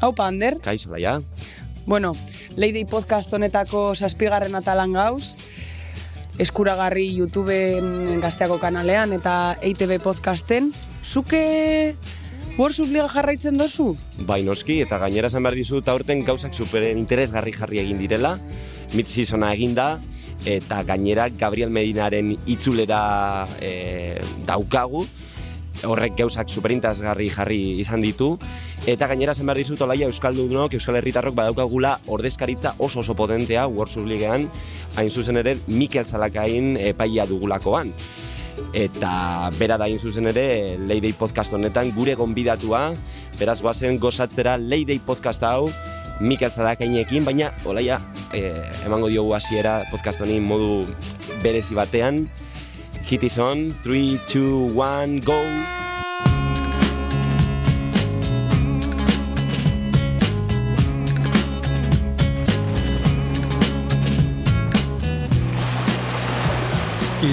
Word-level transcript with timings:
Haupa, 0.00 0.26
Ander? 0.26 0.58
Kaixo, 0.62 0.90
laia. 0.90 1.20
Bueno, 1.86 2.14
Leidei 2.56 2.84
podcast 2.88 3.32
honetako 3.34 3.94
saspigarren 3.94 4.54
atalan 4.54 4.92
gauz, 4.94 5.36
eskuragarri 6.40 7.06
YouTubeen 7.18 8.20
gazteako 8.22 8.58
kanalean 8.62 9.12
eta 9.16 9.56
EITB 9.60 9.98
podcasten. 10.02 10.72
Zuke 11.04 11.94
Warsuf 12.54 12.86
Liga 12.94 13.08
jarraitzen 13.10 13.58
dozu? 13.58 13.96
Bai 14.26 14.44
noski, 14.46 14.78
eta 14.84 15.00
gainera 15.02 15.26
esan 15.26 15.42
behar 15.42 15.58
dizut 15.58 15.88
aurten 15.90 16.22
gauzak 16.24 16.54
superen 16.54 17.00
interesgarri 17.00 17.52
jarri 17.52 17.80
egin 17.82 17.98
direla, 17.98 18.36
mid-seasona 18.94 19.50
eginda, 19.56 19.88
eta 20.46 20.82
gainera 20.86 21.26
Gabriel 21.34 21.72
Medinaren 21.74 22.30
itzulera 22.46 23.48
e, 23.58 24.20
daukagu, 24.46 25.02
horrek 25.86 26.16
gauzak 26.18 26.50
superintazgarri 26.50 27.28
jarri 27.32 27.60
izan 27.82 28.02
ditu, 28.04 28.34
eta 28.86 29.08
gainera 29.10 29.34
zen 29.34 29.46
behar 29.46 29.60
dizut 29.60 29.80
olaia 29.86 30.08
Euskaldunok, 30.10 30.76
Euskal 30.78 30.98
Herritarrok 31.00 31.34
badaukagula 31.38 31.98
ordezkaritza 32.06 32.74
oso 32.78 33.00
oso 33.00 33.14
potentea 33.14 33.66
Warsuf 33.68 34.06
Ligean, 34.08 34.48
hain 34.96 35.10
zuzen 35.10 35.40
ere 35.40 35.56
Mikel 35.66 36.06
Zalakain 36.06 36.76
epaia 36.76 37.26
dugulakoan. 37.26 37.92
Eta 38.74 39.50
bera 39.58 39.76
da 39.78 39.86
zuzen 39.98 40.28
ere 40.30 40.76
Leidei 40.78 41.12
podcast 41.12 41.52
honetan 41.52 41.90
gure 41.94 42.14
gonbidatua, 42.14 42.92
beraz 43.38 43.60
goazen 43.62 43.98
gozatzera 43.98 44.56
Leidei 44.56 45.00
podcast 45.04 45.42
hau 45.42 45.70
Mikel 46.20 46.50
Zadakainekin, 46.50 47.24
baina 47.26 47.50
olaia 47.66 47.98
eh, 48.32 48.70
emango 48.86 49.08
diogu 49.10 49.34
hasiera 49.34 49.82
podcast 49.90 50.22
honi 50.22 50.38
modu 50.40 50.84
berezi 51.42 51.74
batean. 51.74 52.24
Hit 53.06 53.22
is 53.22 53.38
on, 53.38 53.74
3, 53.82 54.18
2, 54.26 54.72
1, 54.72 55.20
go! 55.20 55.36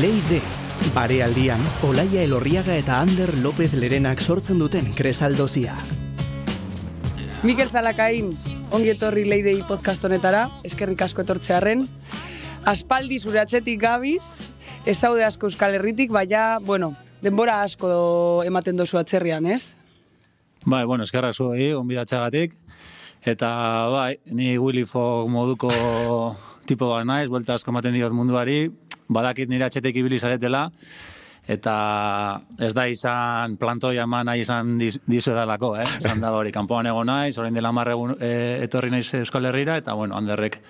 Leide, 0.02 0.42
barealdian, 0.94 1.64
Olaia 1.88 2.26
Elorriaga 2.26 2.76
eta 2.76 3.00
Ander 3.00 3.32
López 3.40 3.72
Lerenak 3.72 4.20
sortzen 4.20 4.60
duten 4.60 4.92
kresaldozia. 4.92 5.80
Mikel 7.48 7.72
Zalakain, 7.72 8.28
ongi 8.76 8.92
etorri 8.92 9.24
Leidei 9.24 9.62
podcast 9.64 10.04
honetara, 10.04 10.50
eskerrik 10.68 11.08
asko 11.08 11.24
etortzearen. 11.24 11.88
Aspaldi 12.68 13.24
zure 13.24 13.40
atzetik 13.40 13.80
gabiz, 13.80 14.51
ezaude 14.86 15.24
asko 15.24 15.48
Euskal 15.48 15.76
Herritik, 15.76 16.12
baina, 16.12 16.60
bueno, 16.60 16.94
denbora 17.22 17.62
asko 17.64 18.44
ematen 18.48 18.78
dozu 18.78 18.98
atzerrian, 18.98 19.46
ez? 19.46 19.76
Bai, 20.66 20.86
bueno, 20.86 21.04
eskerrak 21.04 21.36
zuei, 21.36 21.72
onbidatxagatik. 21.74 22.56
Eta, 23.26 23.52
bai, 23.94 24.16
ni 24.34 24.58
Willy 24.58 24.86
Fogg 24.86 25.30
moduko 25.30 25.70
tipo 26.70 26.90
bat 26.90 27.06
naiz, 27.06 27.30
buelta 27.30 27.56
asko 27.58 27.74
ematen 27.74 27.94
diot 27.94 28.14
munduari, 28.14 28.66
badakit 29.12 29.50
nire 29.50 29.68
atxetek 29.68 29.98
ibili 30.02 30.20
zaretela, 30.20 30.68
eta 31.52 31.76
ez 32.62 32.72
da 32.78 32.88
izan 32.88 33.58
plantoia 33.62 34.06
eman 34.08 34.30
nahi 34.30 34.46
izan 34.46 34.78
diz, 34.80 34.96
dizuedalako, 35.10 35.76
eh? 35.82 35.88
Zan 36.00 36.22
da 36.22 36.32
hori, 36.34 36.54
kanpoan 36.54 36.90
egon 36.90 37.10
naiz, 37.10 37.36
orain 37.42 37.54
dela 37.54 37.74
marregun 37.76 38.16
e, 38.18 38.32
etorri 38.64 38.94
naiz 38.94 39.08
Euskal 39.20 39.50
Herrira, 39.50 39.78
eta, 39.82 39.98
bueno, 39.98 40.16
handerrek 40.18 40.62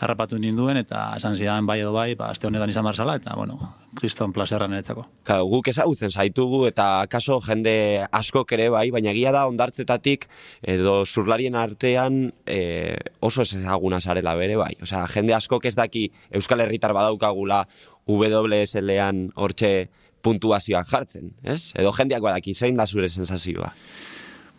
harrapatu 0.00 0.38
ninduen, 0.40 0.78
eta 0.80 1.10
esan 1.18 1.36
zidan 1.36 1.66
bai 1.68 1.78
edo 1.82 1.92
bai, 1.92 2.14
ba, 2.16 2.30
aste 2.32 2.48
honetan 2.48 2.72
izan 2.72 2.86
marzala, 2.86 3.18
eta, 3.20 3.34
bueno, 3.36 3.58
kriston 4.00 4.32
plazerra 4.32 4.68
niretzako. 4.70 5.04
Ka, 5.28 5.40
guk 5.44 5.68
ezagutzen 5.72 6.10
zaitugu, 6.10 6.62
eta 6.70 7.04
kaso 7.12 7.36
jende 7.44 7.74
asko 8.16 8.46
ere 8.56 8.70
bai, 8.72 8.86
baina 8.94 9.12
egia 9.12 9.32
da 9.36 9.46
ondartzetatik 9.50 10.26
edo 10.74 11.04
zurlarien 11.04 11.58
artean 11.58 12.30
e, 12.46 12.96
oso 13.20 13.44
ez 13.44 13.52
ezaguna 13.60 14.00
zarela 14.00 14.34
bere 14.40 14.56
bai. 14.56 14.72
Osea, 14.82 15.04
jende 15.12 15.36
asko 15.36 15.60
ez 15.64 15.76
daki 15.76 16.08
Euskal 16.32 16.64
Herritar 16.64 16.94
badaukagula 16.96 17.66
WSL-ean 18.08 19.28
hortxe 19.36 19.90
puntuazioak 20.24 20.88
jartzen, 20.88 21.34
ez? 21.44 21.72
Edo 21.78 21.92
jendeak 21.96 22.24
badaki, 22.24 22.54
zein 22.54 22.80
da 22.80 22.86
zure 22.86 23.08
sensazioa? 23.08 23.72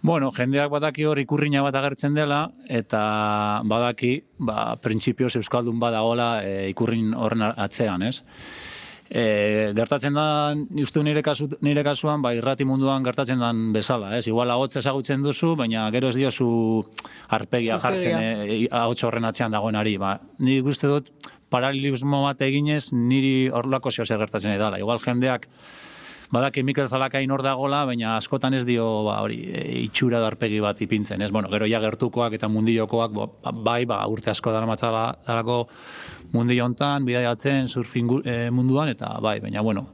Bueno, 0.02 0.32
jendeak 0.34 0.72
badaki 0.74 1.06
hor 1.06 1.20
ikurriña 1.22 1.62
bat 1.62 1.76
agertzen 1.78 2.16
dela, 2.18 2.48
eta 2.66 3.62
badaki, 3.70 4.16
ba, 4.42 4.76
printzipioz 4.82 5.36
Euskaldun 5.38 5.78
badagola 5.80 6.30
e, 6.42 6.70
ikurrin 6.72 7.14
horren 7.14 7.44
atzean, 7.52 8.02
ez? 8.08 8.24
E, 9.12 9.26
gertatzen 9.78 10.18
da, 10.18 10.26
uste 10.82 11.04
nire, 11.06 11.22
kasu, 11.22 11.52
nire 11.62 11.84
kasuan, 11.86 12.24
ba, 12.26 12.32
irrati 12.34 12.66
munduan 12.66 13.06
gertatzen 13.06 13.44
dan 13.46 13.68
bezala, 13.76 14.16
ez? 14.18 14.26
Igual 14.32 14.50
ahotz 14.50 14.74
ezagutzen 14.82 15.22
duzu, 15.22 15.54
baina 15.60 15.86
gero 15.94 16.10
ez 16.10 16.18
diozu 16.18 16.50
arpegia 17.38 17.78
jartzen 17.84 18.26
e, 18.26 18.58
ahotz 18.72 19.04
horren 19.06 19.30
atzean 19.30 19.54
dagoenari. 19.54 20.00
Ba, 20.02 20.16
ni 20.42 20.58
uste 20.66 20.90
dut, 20.90 21.14
paralelismo 21.54 22.24
bat 22.26 22.42
eginez, 22.42 22.88
niri 22.96 23.52
horlako 23.54 23.94
zeo 23.94 24.08
zer 24.08 24.24
gertatzen 24.24 24.56
edala. 24.56 24.82
Igual 24.82 25.04
jendeak, 25.04 25.46
badaki 26.32 26.64
Mikel 26.64 26.90
Zalakain 26.90 27.32
hor 27.32 27.44
dagola, 27.44 27.84
baina 27.86 28.16
askotan 28.18 28.56
ez 28.56 28.64
dio 28.66 28.86
ba, 29.08 29.20
hori, 29.24 29.42
e, 29.52 29.66
itxura 29.84 30.22
darpegi 30.24 30.62
bat 30.64 30.80
ipintzen, 30.82 31.22
ez? 31.22 31.32
Bueno, 31.32 31.52
gero 31.52 31.68
ja 31.70 31.82
gertukoak 31.84 32.38
eta 32.38 32.50
mundiokoak, 32.52 33.12
bo, 33.16 33.28
bai, 33.64 33.84
ba, 33.86 34.02
urte 34.08 34.32
asko 34.32 34.54
dara 34.56 34.70
matzala 34.70 35.10
darako 35.28 35.66
mundilo 36.32 36.66
hontan, 36.66 37.06
bidaiatzen, 37.06 37.68
surfing 37.68 38.22
e, 38.24 38.38
munduan, 38.52 38.94
eta 38.96 39.18
bai, 39.22 39.40
baina, 39.44 39.62
bueno, 39.62 39.90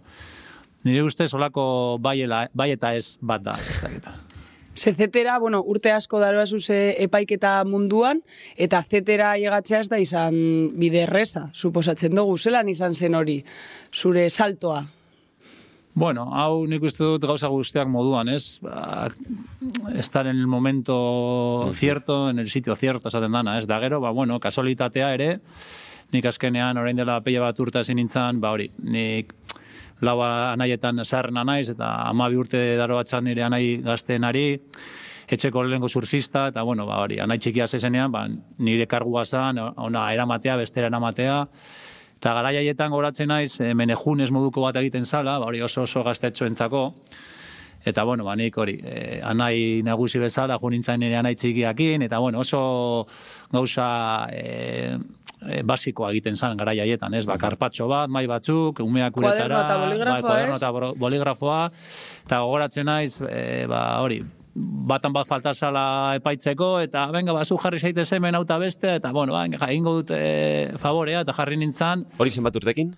nire 0.85 1.03
ustez 1.03 1.31
solako 1.31 1.97
bai, 1.99 2.21
bai 2.53 2.71
eta 2.77 2.93
ez 2.95 3.17
bat 3.21 3.43
da, 3.43 3.57
ez 3.57 4.01
da 4.05 4.13
zetera, 4.77 5.39
bueno, 5.39 5.63
urte 5.65 5.91
asko 5.91 6.19
daroa 6.21 6.45
zuze 6.45 6.93
epaiketa 7.01 7.63
munduan, 7.65 8.21
eta 8.55 8.83
zetera 8.83 9.31
llegatzea 9.37 9.79
ez 9.81 9.89
da 9.89 9.97
izan 9.97 10.37
bide 10.77 11.01
erresa, 11.07 11.47
suposatzen 11.55 12.13
dugu, 12.15 12.37
zelan 12.37 12.69
izan 12.69 12.93
zen 12.93 13.15
hori, 13.17 13.39
zure 13.91 14.29
saltoa? 14.29 14.85
Bueno, 15.97 16.27
hau 16.37 16.67
nik 16.69 16.83
uste 16.85 17.01
dut 17.01 17.23
gauza 17.25 17.49
guztiak 17.49 17.87
moduan, 17.89 18.29
ez? 18.29 18.59
Ba, 18.61 19.07
estar 19.97 20.27
en 20.29 20.37
el 20.37 20.45
momento 20.45 21.71
cierto, 21.73 22.29
en 22.29 22.37
el 22.37 22.51
sitio 22.51 22.75
cierto, 22.75 23.09
esaten 23.09 23.31
dana, 23.33 23.55
ez? 23.57 23.65
Da 23.65 23.79
gero, 23.81 23.97
ba, 23.99 24.11
bueno, 24.11 24.37
kasualitatea 24.39 25.07
ere, 25.15 25.29
nik 26.13 26.27
azkenean 26.29 26.77
orain 26.77 27.01
dela 27.01 27.17
peia 27.25 27.41
bat 27.41 27.57
urta 27.65 27.81
ezin 27.81 27.97
nintzen, 27.97 28.37
ba 28.43 28.53
hori, 28.53 28.69
nik 28.77 29.33
lau 30.05 30.19
anaietan 30.21 31.01
zaharrena 31.01 31.41
naiz, 31.49 31.71
eta 31.73 31.89
amabi 32.11 32.37
urte 32.37 32.61
daro 32.77 33.01
batzan 33.01 33.25
nire 33.25 33.47
anai 33.49 33.81
gaztenari, 33.81 34.45
etxeko 35.33 35.65
lehenko 35.65 35.89
surfista, 35.89 36.51
eta 36.53 36.61
bueno, 36.61 36.85
ba, 36.85 37.01
hori, 37.07 37.17
anai 37.25 37.39
txikia 37.41 37.65
zezenean, 37.65 38.13
ba, 38.13 38.27
nire 38.61 38.85
kargua 38.85 39.25
zan, 39.25 39.57
ona 39.73 40.11
eramatea, 40.13 40.61
bestera 40.61 40.93
eramatea, 40.93 41.41
eta 42.17 42.33
gara 42.33 42.51
jaietan 42.55 42.91
goratzen 42.91 43.29
naiz, 43.29 43.59
e, 43.61 43.73
menejunes 43.77 44.31
moduko 44.33 44.65
bat 44.65 44.77
egiten 44.81 45.05
zala, 45.05 45.37
ba, 45.39 45.49
hori 45.51 45.61
oso 45.61 45.85
oso 45.85 46.03
gaztetxo 46.03 46.47
entzako, 46.49 46.87
eta 47.87 48.03
bueno, 48.03 48.25
ba, 48.25 48.35
nik 48.35 48.57
hori, 48.57 48.79
e, 48.81 49.19
anai 49.23 49.83
nagusi 49.85 50.19
bezala, 50.19 50.57
jo 50.61 50.71
nintzen 50.73 50.99
nire 50.99 51.19
anai 51.19 51.35
txikiakin, 51.37 52.07
eta 52.07 52.19
bueno, 52.23 52.41
oso 52.41 53.05
gauza, 53.53 53.89
e, 54.33 54.97
e, 55.45 55.61
basikoa 55.61 56.09
egiten 56.15 56.35
zan 56.35 56.57
gara 56.57 56.73
jaietan, 56.75 57.13
ez? 57.13 57.25
Ba, 57.29 57.37
karpatxo 57.37 57.87
bat, 57.91 58.09
mai 58.09 58.25
batzuk, 58.27 58.81
umeak 58.81 59.21
uretara, 59.21 59.61
eta 59.67 59.77
boligrafoa, 59.85 60.33
ba, 60.33 60.57
eta 60.57 60.73
boligrafoa, 61.05 61.61
eta 62.25 62.41
gogoratzen 62.43 62.89
naiz, 62.89 63.13
e, 63.29 63.67
ba, 63.69 63.85
hori, 64.01 64.23
batan 64.57 65.13
bat 65.13 65.27
falta 65.29 65.53
sala 65.53 66.15
epaitzeko, 66.17 66.77
eta 66.83 67.07
venga, 67.13 67.33
ba, 67.33 67.45
zu 67.45 67.57
jarri 67.61 67.79
zaite 67.79 68.05
hemen 68.15 68.35
auta 68.35 68.57
beste, 68.57 68.95
eta 68.99 69.11
bueno, 69.11 69.33
ba, 69.33 69.71
ingo 69.71 69.99
dut 70.01 70.13
e, 70.15 70.73
favorea, 70.77 71.21
eta 71.21 71.35
jarri 71.37 71.57
nintzen. 71.57 72.05
Hori 72.17 72.33
zenbat 72.33 72.55
urtekin? 72.55 72.95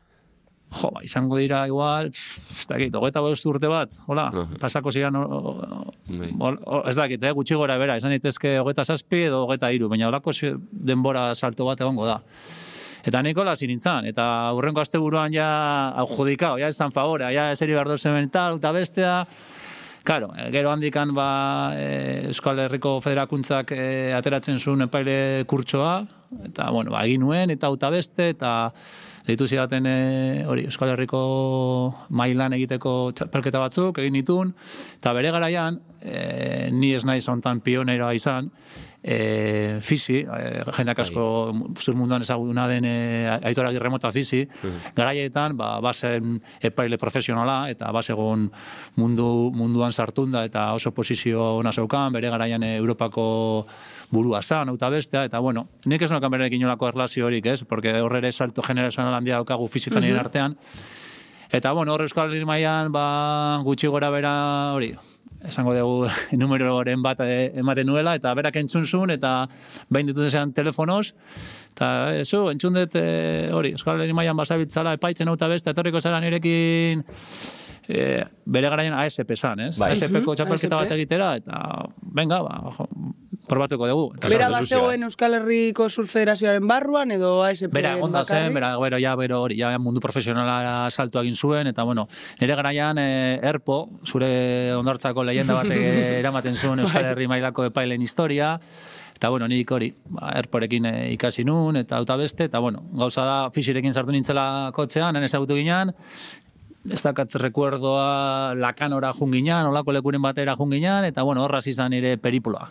Jo, 0.69 0.92
ba, 0.94 1.02
izango 1.02 1.40
dira 1.42 1.64
igual, 1.66 2.12
ez 2.14 2.66
dakit, 2.69 2.94
hogeita 2.94 3.24
urte 3.25 3.68
bat, 3.68 3.94
hola, 4.06 4.30
uh 4.30 4.46
pasako 4.62 4.92
ziren, 4.92 5.16
ez 6.86 6.96
dakit, 6.96 7.24
eh, 7.24 7.31
gutxi 7.34 7.56
gora 7.56 7.78
bera, 7.78 7.98
izan 7.98 8.12
ditezke 8.12 8.59
hogeita 8.59 8.86
zazpi 8.86 9.25
edo 9.25 9.45
hogeita 9.48 9.72
iru, 9.72 9.89
baina 9.89 10.07
holako 10.07 10.31
denbora 10.72 11.33
salto 11.33 11.66
bat 11.66 11.81
egongo 11.81 12.06
da. 12.06 12.22
Eta 13.04 13.22
Nikola 13.24 13.56
zinintzan, 13.56 14.06
eta 14.06 14.54
urrenko 14.54 14.81
aste 14.81 15.00
buruan 15.00 15.33
ja 15.33 15.95
judikao, 16.16 16.60
ja 16.60 16.68
esan 16.68 16.92
favore, 16.92 17.33
ja 17.33 17.51
eseri 17.51 17.74
behar 17.74 17.88
dozen 17.88 18.30
tal, 18.30 18.57
eta 18.57 18.72
bestea, 18.72 19.25
Claro, 20.09 20.33
eh, 20.35 20.50
gero 20.50 20.71
handikan 20.71 21.11
ba, 21.13 21.71
e, 21.77 22.29
Euskal 22.31 22.57
Herriko 22.63 22.95
Federakuntzak 22.97 23.75
e, 23.75 23.83
ateratzen 24.17 24.57
zuen 24.57 24.81
epaile 24.88 25.45
kurtsoa, 25.45 26.00
eta, 26.47 26.71
bueno, 26.73 26.95
ba, 26.95 27.03
egin 27.06 27.21
nuen, 27.21 27.53
eta 27.53 27.69
uta 27.69 27.91
beste, 27.94 28.31
eta 28.33 28.71
deitu 29.27 29.45
zidaten 29.45 29.85
e, 29.85 30.00
hori 30.50 30.65
Euskal 30.65 30.95
Herriko 30.95 31.21
mailan 32.09 32.57
egiteko 32.57 32.94
txapelketa 33.13 33.61
batzuk 33.61 34.01
egin 34.01 34.17
ditun 34.17 34.56
eta 34.95 35.13
bere 35.13 35.29
garaian 35.35 35.77
e, 36.01 36.71
ni 36.73 36.95
ez 36.97 37.03
naiz 37.06 37.27
hontan 37.29 37.61
pioneroa 37.61 38.15
izan, 38.17 38.50
e, 39.04 39.80
fisi, 39.81 40.22
e, 40.24 40.63
jendeak 40.75 41.00
asko 41.06 41.25
zur 41.78 41.96
munduan 41.96 42.22
ezaguna 42.22 42.68
den 42.68 42.86
e, 42.86 42.96
aitora 43.50 43.72
girremota 43.72 44.12
fisi, 44.12 44.44
garaietan, 44.96 45.56
ba, 45.57 45.80
bazen 45.84 46.40
epaile 46.62 47.00
profesionala, 47.00 47.69
eta 47.72 47.92
basegon 47.96 48.50
mundu, 49.00 49.30
munduan 49.56 49.94
sartunda, 49.94 50.44
eta 50.46 50.74
oso 50.74 50.92
posizio 50.92 51.56
ona 51.62 51.72
zeukan, 51.72 52.13
bere 52.13 52.30
garaian 52.30 52.63
e, 52.63 52.75
Europako 52.78 53.66
burua 54.12 54.42
zan, 54.42 54.74
eta 54.75 54.90
bestea, 54.90 55.25
eta 55.30 55.40
bueno, 55.40 55.68
nik 55.86 56.02
ez 56.02 56.12
nokan 56.12 56.31
berekin 56.38 56.62
inolako 56.62 56.90
erlazio 56.90 57.28
horik, 57.28 57.45
ez? 57.45 57.63
Porque 57.63 57.94
horre 58.02 58.31
salto 58.31 58.62
generazional 58.62 59.13
handia 59.13 59.36
daukagu 59.36 59.68
fisikan 59.68 60.04
mm 60.04 60.19
artean, 60.19 60.57
Eta, 61.52 61.72
bueno, 61.72 61.95
hor 61.95 62.04
Euskal 62.06 62.30
Herri 62.30 62.45
mailan 62.45 62.92
ba, 62.94 63.57
gutxi 63.66 63.90
gora 63.90 64.12
bera 64.13 64.34
hori, 64.75 64.92
esango 65.47 65.74
dugu 65.75 66.09
numeroren 66.39 67.03
bat 67.03 67.21
eh, 67.24 67.51
ematen 67.59 67.88
nuela, 67.88 68.15
eta 68.19 68.33
berak 68.36 68.59
entzun 68.62 68.86
zuen, 68.86 69.13
eta 69.15 69.47
behin 69.89 70.12
ditut 70.12 70.30
zean 70.30 70.53
telefonoz, 70.53 71.13
eta 71.74 72.15
eso, 72.19 72.50
entzun 72.51 72.75
dut 72.75 72.97
eh, 73.00 73.50
hori, 73.56 73.74
Euskal 73.77 74.01
Herri 74.01 74.15
mailan 74.18 74.38
basabitzala 74.39 74.97
epaitzen 75.00 75.30
hau 75.30 75.38
eta 75.39 75.51
beste, 75.51 75.71
etorriko 75.71 76.01
zara 76.01 76.19
nirekin 76.24 77.06
e, 77.89 78.24
bere 78.45 78.69
garaien 78.69 78.94
ASP 78.94 79.33
zan, 79.36 79.63
ez? 79.65 79.74
Bai. 79.81 79.91
ASP-ko 79.95 80.36
txapelketa 80.38 80.77
ASP. 80.77 80.86
bat 80.86 80.94
egitera, 80.95 81.30
eta 81.39 81.57
venga, 82.15 82.41
ba, 82.45 82.59
jo, 82.75 82.86
probatuko 83.50 83.88
dugu. 83.89 84.06
Eta 84.19 84.30
Bera 84.30 84.50
bazegoen 84.53 85.01
ez? 85.01 85.07
Euskal 85.09 85.39
Herriko 85.39 85.88
Sur 85.89 86.06
Federazioaren 86.07 86.68
barruan 86.69 87.12
edo 87.15 87.39
ASP 87.44 87.74
Bera, 87.74 87.95
onda 87.97 88.21
zen, 88.24 88.53
bera, 88.53 88.75
bero, 88.77 89.00
ja, 89.01 89.15
bero, 89.18 89.41
hori, 89.47 89.57
ja, 89.57 89.74
mundu 89.81 90.03
profesionala 90.03 90.91
saltu 90.91 91.21
egin 91.24 91.36
zuen, 91.36 91.71
eta, 91.74 91.83
bueno, 91.88 92.06
nire 92.41 92.59
garaian, 92.59 93.01
eh, 93.01 93.39
Erpo, 93.50 93.81
zure 94.06 94.30
ondartzako 94.77 95.25
leyenda 95.25 95.57
bat 95.57 95.74
eh, 95.74 96.19
eramaten 96.21 96.56
zuen 96.56 96.85
Euskal 96.85 97.09
Herri 97.09 97.27
mailako 97.31 97.65
epailen 97.71 98.06
historia, 98.06 98.53
eta, 99.15 99.33
bueno, 99.33 99.50
nik 99.50 99.71
hori, 99.71 99.89
ba, 100.13 100.35
Erporekin 100.44 100.85
eh, 100.85 100.97
ikasi 101.15 101.47
nun, 101.47 101.81
eta 101.81 101.97
auta 101.97 102.19
beste, 102.21 102.51
eta, 102.51 102.62
bueno, 102.62 102.85
gauza 103.01 103.25
da, 103.25 103.39
fisirekin 103.56 103.97
sartu 103.97 104.13
nintzela 104.13 104.69
kotzean, 104.77 105.18
han 105.18 105.25
ezagutu 105.25 105.57
ginean, 105.57 105.95
ez 106.88 107.02
dakat 107.04 107.36
recuerdoa 107.42 108.54
lakanora 108.56 109.12
junginan, 109.14 109.68
olako 109.68 109.94
lekuren 109.96 110.22
batera 110.24 110.56
junginan, 110.56 111.06
eta 111.10 111.24
bueno, 111.28 111.44
horraz 111.44 111.66
izan 111.68 111.92
nire 111.92 112.16
peripuloa. 112.18 112.70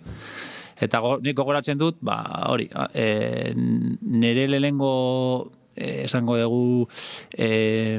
Eta 0.80 1.00
go, 1.02 1.16
nik 1.22 1.36
gogoratzen 1.36 1.78
dut, 1.78 1.98
ba, 2.00 2.20
hori, 2.48 2.68
e, 2.94 3.52
nire 3.56 4.46
lehengo, 4.48 5.50
e, 5.74 6.04
esango 6.06 6.38
dugu, 6.38 6.86
e, 7.34 7.98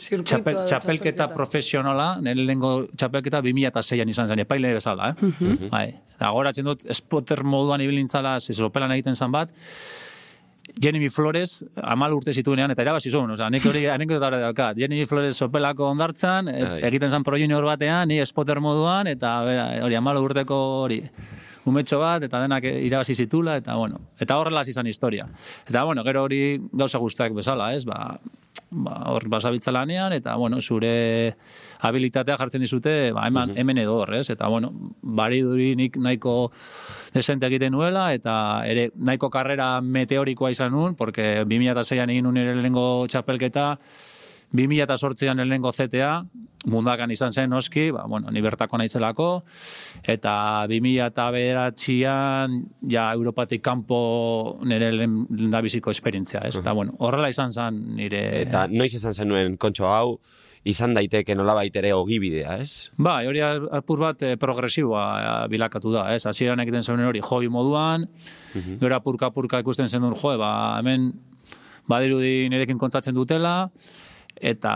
txapel, 0.00 0.62
txapelketa 0.64 1.28
profesionala, 1.34 2.14
nire 2.24 2.40
lehengo 2.40 2.72
txapelketa 2.96 3.42
2006an 3.44 4.14
izan 4.14 4.32
zen, 4.32 4.44
epaile 4.46 4.72
bezala, 4.78 5.12
eh? 5.12 5.32
Bai. 5.68 5.86
Eta 6.16 6.32
gogoratzen 6.32 6.72
dut, 6.72 6.86
spotter 6.96 7.44
moduan 7.44 7.84
ibilintzala, 7.84 8.38
zezopelan 8.40 8.96
egiten 8.96 9.14
zan 9.16 9.36
bat, 9.36 9.52
Jenny 10.78 11.08
Flores 11.08 11.64
amal 11.82 12.14
urte 12.14 12.32
zituenean 12.32 12.70
eta 12.74 12.84
irabazi 12.84 13.10
zuen, 13.10 13.30
osea, 13.34 13.50
nik 13.50 13.66
hori 13.66 13.86
anekdota 13.90 14.28
hori 14.30 14.40
daukat. 14.44 14.78
Jenny 14.78 15.06
Flores 15.06 15.36
sopelako 15.36 15.90
ondartzan, 15.90 16.48
e, 16.48 16.62
Ai. 16.64 16.80
egiten 16.90 17.10
zan 17.10 17.24
pro 17.26 17.38
junior 17.40 17.64
batean, 17.66 18.08
ni 18.08 18.20
spotter 18.26 18.60
moduan, 18.60 19.10
eta 19.10 19.36
hori 19.84 19.98
amal 19.98 20.20
urteko 20.22 20.58
hori 20.84 21.00
umetxo 21.68 21.98
bat, 22.00 22.24
eta 22.24 22.40
denak 22.42 22.64
irabazi 22.64 23.14
zitula, 23.14 23.56
eta 23.60 23.76
bueno, 23.76 24.00
eta 24.20 24.38
horrela 24.40 24.62
izan 24.66 24.86
historia. 24.86 25.26
Eta 25.68 25.84
bueno, 25.84 26.04
gero 26.04 26.24
hori 26.24 26.60
gauza 26.72 26.98
guztiak 26.98 27.34
bezala, 27.36 27.72
ez, 27.74 27.84
ba, 27.84 28.16
ba, 28.70 28.96
hor 29.12 29.28
basabiltza 29.28 29.72
lanean, 29.72 30.14
eta 30.16 30.36
bueno, 30.36 30.60
zure 30.60 31.36
habilitatea 31.80 32.36
jartzen 32.40 32.62
dizute, 32.62 32.94
ba, 33.16 33.26
hemen, 33.28 33.54
hemen 33.58 33.82
edo 33.82 33.96
hor, 34.02 34.14
ez? 34.14 34.28
Eta 34.32 34.48
bueno, 34.52 34.72
bari 35.00 35.40
duri 35.46 35.74
nik 35.78 35.96
nahiko 35.96 36.52
desente 37.14 37.48
egiten 37.48 37.72
nuela, 37.72 38.10
eta 38.14 38.34
ere 38.68 38.90
nahiko 38.96 39.30
karrera 39.32 39.80
meteorikoa 39.80 40.52
izan 40.54 40.72
nun, 40.76 40.94
porque 40.94 41.42
2006an 41.44 42.10
egin 42.12 42.28
nun 42.28 42.40
ere 42.40 42.54
lehengo 42.58 43.06
txapelketa, 43.10 43.74
2008an 44.52 45.44
lehengo 45.46 45.70
ZTA, 45.70 46.24
mundakan 46.70 47.10
izan 47.14 47.32
zen 47.32 47.50
noski, 47.50 47.90
ba, 47.94 48.04
bueno, 48.10 48.30
ni 48.34 48.40
bertako 48.42 48.78
naizelako, 48.80 49.28
eta 50.02 50.66
2009an 50.68 52.58
ja 52.90 53.12
Europatik 53.14 53.62
kanpo 53.64 54.58
nire 54.66 54.90
lehen 54.92 55.50
dabiziko 55.52 55.90
esperientzia, 55.94 56.40
ez? 56.44 56.56
Eta, 56.60 56.74
bueno, 56.76 56.92
horrela 56.98 57.30
izan 57.30 57.52
zen 57.54 57.80
nire... 57.96 58.42
Eta 58.42 58.66
noiz 58.68 58.94
esan 58.98 59.14
zenuen 59.14 59.56
kontxo 59.56 59.86
hau, 59.88 60.18
izan 60.68 60.92
daiteke 60.94 61.34
nolabait 61.34 61.74
ere 61.80 61.92
ogibidea, 61.96 62.58
ez? 62.60 62.90
Ba, 63.00 63.20
hori 63.28 63.40
apur 63.40 64.02
bat 64.02 64.22
eh, 64.26 64.34
progresiboa 64.40 65.04
eh, 65.20 65.48
bilakatu 65.52 65.94
da, 65.94 66.10
ez? 66.14 66.26
Hasieran 66.28 66.60
egiten 66.60 66.84
zuen 66.84 67.00
hori 67.06 67.22
hobi 67.24 67.48
moduan, 67.48 68.04
gero 68.52 68.98
apurka-apurka 68.98 69.62
ikusten 69.64 69.88
zen 69.88 70.04
duen, 70.04 70.16
jo, 70.20 70.36
ba, 70.40 70.52
hemen 70.80 71.10
badirudi 71.88 72.50
nirekin 72.52 72.78
kontatzen 72.78 73.16
dutela, 73.16 73.70
eta 74.40 74.72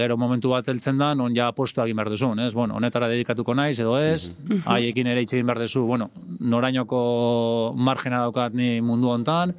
gero 0.00 0.16
momentu 0.20 0.50
bat 0.52 0.66
heltzen 0.68 0.98
da, 1.00 1.12
non 1.16 1.36
ja 1.36 1.50
postu 1.56 1.82
egin 1.84 1.96
behar 1.96 2.10
duzun, 2.12 2.40
ez? 2.44 2.52
Bueno, 2.56 2.76
honetara 2.80 3.08
dedikatuko 3.08 3.54
naiz, 3.56 3.78
edo 3.80 3.96
ez, 4.00 4.30
haiekin 4.64 5.12
ere 5.12 5.24
hitz 5.24 5.32
egin 5.34 5.48
behar 5.48 5.62
duzu, 5.64 5.84
bueno, 5.88 6.10
norainoko 6.40 7.74
margena 7.76 8.24
daukat 8.26 8.56
ni 8.56 8.78
mundu 8.84 9.12
hontan, 9.12 9.54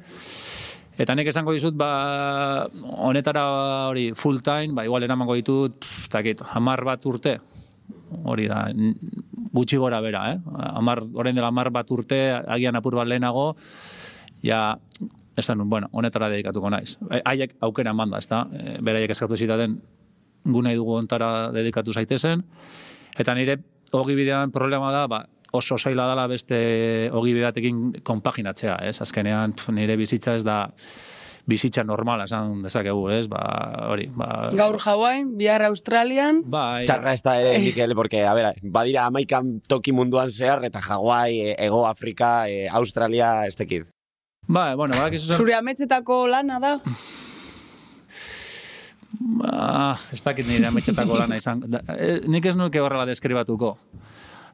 Eta 1.00 1.14
nik 1.16 1.30
esango 1.30 1.54
dizut, 1.56 1.76
ba, 1.80 2.66
honetara 3.06 3.44
hori 3.88 4.10
full 4.12 4.42
time, 4.44 4.74
ba, 4.76 4.84
igual 4.84 5.06
eramango 5.06 5.36
ditut, 5.38 5.78
pff, 5.80 6.10
takit, 6.12 6.42
hamar 6.52 6.82
bat 6.84 7.06
urte, 7.08 7.38
hori 8.28 8.48
da, 8.50 8.66
gutxi 9.54 9.78
gora 9.80 10.02
bera, 10.04 10.26
eh? 10.34 10.36
Amar, 10.74 11.00
orain 11.16 11.36
dela 11.36 11.48
hamar 11.48 11.70
bat 11.72 11.88
urte, 11.90 12.20
agian 12.36 12.76
apur 12.76 12.98
bat 13.00 13.08
lehenago, 13.08 13.54
ja, 14.44 14.76
esan 15.40 15.64
bueno, 15.70 15.88
honetara 15.96 16.28
dedikatuko 16.28 16.68
naiz. 16.68 16.98
E, 17.08 17.22
Haiek 17.24 17.56
aukera 17.64 17.96
manda, 17.96 18.20
ez 18.20 18.28
da, 18.28 18.44
e, 18.52 18.76
beraiek 18.84 19.16
eskatu 19.16 19.40
zitaten, 19.40 19.80
gu 20.44 20.62
nahi 20.66 20.76
dugu 20.76 20.98
ontara 21.00 21.48
dedikatu 21.54 21.96
zaitezen, 21.96 22.44
eta 23.16 23.34
nire 23.38 23.56
hogi 23.96 24.20
bidean 24.20 24.52
problema 24.52 24.92
da, 24.92 25.06
ba, 25.08 25.24
oso 25.52 25.78
zaila 25.78 26.08
dela 26.10 26.26
beste 26.30 27.08
hogi 27.12 27.32
bideatekin 27.34 28.00
konpaginatzea, 28.06 28.76
ez? 28.88 29.00
Azkenean 29.02 29.52
pf, 29.56 29.68
nire 29.74 29.96
bizitza 29.96 30.34
ez 30.38 30.44
da 30.46 30.68
bizitza 31.50 31.82
normala, 31.82 32.24
esan 32.28 32.60
dezakegu, 32.62 33.08
ez? 33.10 33.24
Ba, 33.26 33.40
hori, 33.90 34.04
ba... 34.14 34.50
Gaur 34.54 34.76
Hawaiian, 34.84 35.32
bihar 35.40 35.64
Australian, 35.66 36.42
Bai, 36.46 36.84
Txarra 36.86 37.14
ez 37.16 37.22
da 37.26 37.34
ere, 37.40 37.56
Mikel, 37.64 37.94
porque, 37.98 38.20
a 38.28 38.34
ver, 38.38 38.52
badira 38.62 39.06
amaikan 39.10 39.56
toki 39.66 39.90
munduan 39.96 40.30
zehar, 40.30 40.62
eta 40.68 40.78
Hawaii, 40.84 41.40
eh, 41.48 41.56
Ego 41.66 41.86
Afrika, 41.88 42.46
eh, 42.48 42.68
Australia, 42.70 43.46
ez 43.48 43.56
tekit. 43.58 43.88
Ba, 44.46 44.74
bueno, 44.76 44.94
badakizu 45.00 45.32
zer- 45.32 45.42
zure 45.42 45.54
ametzetako 45.58 46.26
lana 46.28 46.60
da. 46.62 46.76
Ba, 49.20 49.96
ez 50.14 50.22
dakit 50.24 50.46
nire 50.48 50.68
ametxetako 50.70 51.18
lana 51.18 51.36
izan. 51.40 51.60
Da, 51.66 51.80
eh, 51.96 52.20
nik 52.30 52.46
ez 52.46 52.54
nuke 52.56 52.80
horrela 52.80 53.04
deskribatuko. 53.08 53.74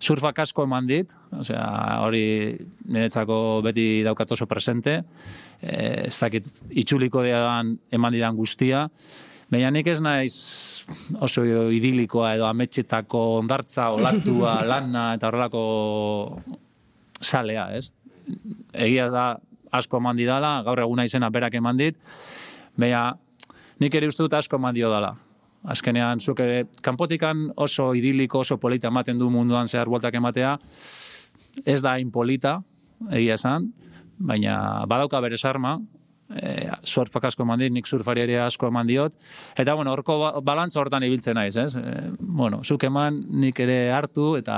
Surfak 0.01 0.39
asko 0.45 0.67
eman 0.67 0.87
dit, 0.87 1.13
osea, 1.33 1.67
hori 2.05 2.57
niretzako 2.85 3.63
beti 3.65 4.03
daukat 4.05 4.33
oso 4.37 4.47
presente, 4.47 5.03
eh, 5.61 6.07
ez 6.09 6.17
dakit 6.19 6.49
itxuliko 6.71 7.23
dean 7.25 7.77
eman 7.91 8.13
didan 8.13 8.37
guztia, 8.37 8.87
Baina 9.47 9.69
nik 9.71 9.87
ez 9.87 10.01
naiz 10.03 10.33
oso 11.23 11.45
idilikoa 11.71 12.33
edo 12.35 12.49
ametxetako 12.49 13.21
ondartza, 13.39 13.93
olatua, 13.95 14.57
lana 14.71 15.13
eta 15.15 15.29
horrelako 15.29 15.63
salea, 17.23 17.69
ez? 17.79 17.93
Egia 18.75 19.07
da 19.15 19.29
asko 19.77 20.01
eman 20.03 20.19
didala, 20.19 20.57
gaur 20.67 20.83
eguna 20.83 21.07
izena 21.07 21.31
berak 21.31 21.55
eman 21.61 21.79
dit, 21.79 21.99
baina 22.75 23.13
nik 23.79 23.95
ere 23.95 24.11
uste 24.11 24.27
dut 24.27 24.35
asko 24.35 24.59
eman 24.59 24.75
dio 24.75 24.91
dala. 24.91 25.15
Azkenean, 25.65 26.21
zuk 26.21 26.41
ere, 26.45 26.65
kanpotikan 26.83 27.49
oso 27.57 27.93
idiliko, 27.95 28.45
oso 28.45 28.59
polita 28.63 28.89
ematen 28.89 29.19
du 29.19 29.31
munduan 29.31 29.67
zehar 29.67 29.89
bueltak 29.89 30.15
ematea, 30.15 30.57
ez 31.65 31.81
da 31.83 31.97
inpolita, 31.99 32.61
egia 33.11 33.35
esan, 33.35 33.73
baina 34.19 34.85
badauka 34.89 35.21
bere 35.21 35.39
sarma, 35.39 35.77
e, 36.31 36.69
surfak 36.85 37.29
asko 37.31 37.45
eman 37.47 37.61
dit, 37.63 37.73
nik 37.73 37.87
surfari 37.87 38.25
ere 38.25 38.39
asko 38.45 38.71
eman 38.71 38.87
diot, 38.89 39.17
eta 39.59 39.75
bueno, 39.75 39.93
horko 39.97 40.19
ba, 40.21 40.31
balantza 40.45 40.81
hortan 40.81 41.07
ibiltzen 41.07 41.39
naiz, 41.39 41.57
ez? 41.61 41.75
E, 41.77 41.97
bueno, 42.21 42.63
zuk 42.65 42.87
eman 42.89 43.23
nik 43.43 43.61
ere 43.65 43.91
hartu, 43.95 44.35
eta 44.41 44.57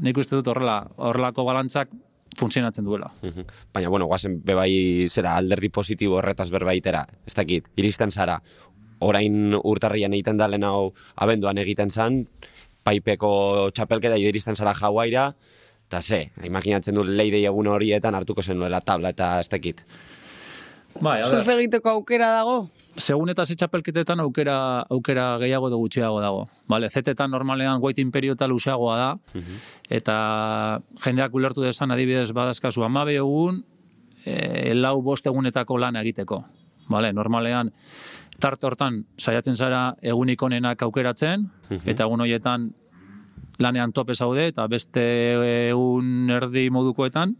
nik 0.00 0.20
uste 0.20 0.38
dut 0.38 0.52
horrela, 0.52 0.82
horrelako 0.96 1.46
balantzak 1.48 1.92
funtzionatzen 2.38 2.86
duela. 2.86 3.10
Baina, 3.74 3.88
bueno, 3.90 4.06
guazen 4.06 4.38
bebai 4.46 5.08
zera 5.10 5.34
alderdi 5.36 5.68
positibo 5.74 6.20
horretaz 6.20 6.48
berbaitera, 6.54 7.02
ez 7.26 7.34
dakit, 7.34 7.66
iristen 7.80 8.12
zara, 8.14 8.38
orain 9.00 9.56
urtarrian 9.62 10.12
egiten 10.16 10.38
da 10.40 10.48
lehen 10.48 10.64
hau 10.64 10.92
abenduan 11.16 11.58
egiten 11.58 11.90
zan, 11.90 12.24
paipeko 12.84 13.70
txapelketa 13.74 14.18
jo 14.20 14.28
iristen 14.28 14.56
zara 14.56 14.74
Hawaiira, 14.74 15.30
eta 15.88 16.02
ze, 16.02 16.30
imaginatzen 16.46 16.94
du 16.94 17.04
leidei 17.04 17.44
egun 17.44 17.66
horietan 17.66 18.14
hartuko 18.14 18.42
zenuela 18.42 18.80
tabla 18.80 19.10
eta 19.10 19.38
ez 19.40 19.48
dakit. 19.48 19.82
Bai, 21.00 21.20
Surf 21.24 21.48
egiteko 21.48 21.90
aukera 21.90 22.30
dago? 22.40 22.68
segun 22.96 23.30
eta 23.30 23.44
ze 23.46 23.56
txapelketetan 23.56 24.20
aukera, 24.20 24.84
aukera 24.90 25.38
gehiago 25.38 25.68
edo 25.68 25.78
gutxiago 25.78 26.20
dago. 26.20 26.46
Vale, 26.68 26.90
zetetan 26.90 27.30
normalean 27.30 27.80
waiting 27.82 28.10
period 28.12 28.38
eta 28.38 28.48
luzeagoa 28.48 28.96
da, 28.98 29.42
eta 29.88 30.16
jendeak 31.04 31.34
ulertu 31.34 31.62
desan 31.62 31.90
adibidez 31.90 32.30
badazkazu 32.36 32.84
amabe 32.84 33.16
egun, 33.16 33.62
e, 34.24 34.74
lau 34.74 35.00
bost 35.02 35.26
egunetako 35.26 35.78
lan 35.78 35.96
egiteko. 36.02 36.44
Vale, 36.90 37.12
normalean 37.12 37.70
tarte 38.40 38.66
hortan 38.66 39.04
saiatzen 39.18 39.56
zara 39.56 39.94
egunik 40.02 40.42
onenak 40.42 40.82
aukeratzen, 40.82 41.46
eta 41.84 42.04
egun 42.04 42.24
horietan 42.24 42.70
lanean 43.60 43.92
tope 43.92 44.14
zaude, 44.14 44.48
eta 44.48 44.66
beste 44.68 45.04
egun 45.70 46.30
erdi 46.32 46.68
modukoetan, 46.72 47.36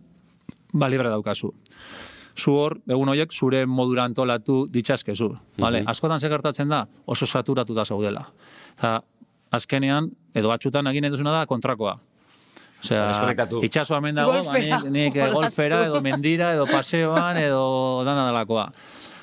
ba, 0.72 0.88
libre 0.88 1.08
daukazu 1.08 1.54
zu 2.40 2.54
hor, 2.56 2.76
egun 2.88 3.10
horiek, 3.12 3.32
zure 3.32 3.64
modura 3.66 4.04
antolatu 4.08 4.64
ditxaskezu. 4.72 5.30
Vale? 5.60 5.82
Askotan 5.86 6.20
ze 6.20 6.28
gertatzen 6.28 6.68
da, 6.68 6.84
oso 7.06 7.26
saturatuta 7.26 7.84
zaudela. 7.84 8.24
Eta 8.76 9.00
azkenean, 9.50 10.10
edo 10.34 10.48
batxutan 10.52 10.86
egin 10.92 11.08
eduzuna 11.10 11.34
da, 11.34 11.46
kontrakoa. 11.50 11.96
Osea, 12.80 13.08
Deskonektatu. 13.10 13.60
itxasoa 13.66 14.00
men 14.00 14.14
dago, 14.16 14.32
ba, 14.32 14.40
Golfera. 14.40 14.78
nik, 14.80 14.92
nik 14.92 15.16
eh, 15.16 15.28
golfera, 15.34 15.82
edo 15.90 16.00
mendira, 16.00 16.54
edo 16.54 16.64
paseoan, 16.70 17.36
edo 17.36 17.64
dana 18.06 18.24
dalakoa. 18.30 18.70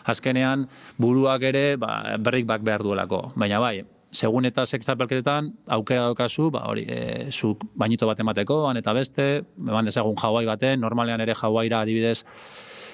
Azkenean, 0.08 0.68
buruak 0.98 1.44
ere, 1.44 1.76
ba, 1.78 2.18
berrik 2.20 2.48
bak 2.48 2.64
behar 2.64 2.84
duelako. 2.86 3.34
Baina 3.36 3.60
bai, 3.60 3.82
segun 4.12 4.48
eta 4.48 4.66
sexapelketetan, 4.66 5.52
aukera 5.78 6.08
daukazu, 6.08 6.50
ba, 6.52 6.64
hori, 6.72 6.86
e, 6.88 7.32
zuk 7.32 7.66
bainito 7.76 8.08
bat 8.08 8.20
emateko, 8.24 8.64
han 8.70 8.80
eta 8.80 8.94
beste, 8.96 9.28
eman 9.60 9.90
dezagun 9.90 10.16
Hawaii 10.22 10.48
baten, 10.48 10.80
normalean 10.82 11.22
ere 11.22 11.36
Hawaiira 11.36 11.82
adibidez, 11.82 12.24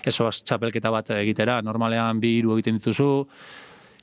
eso 0.03 0.29
txapelketa 0.29 0.91
bat 0.91 1.13
egitera, 1.19 1.61
normalean 1.61 2.19
bi 2.19 2.37
hiru 2.39 2.57
egiten 2.57 2.81
dituzu, 2.81 3.11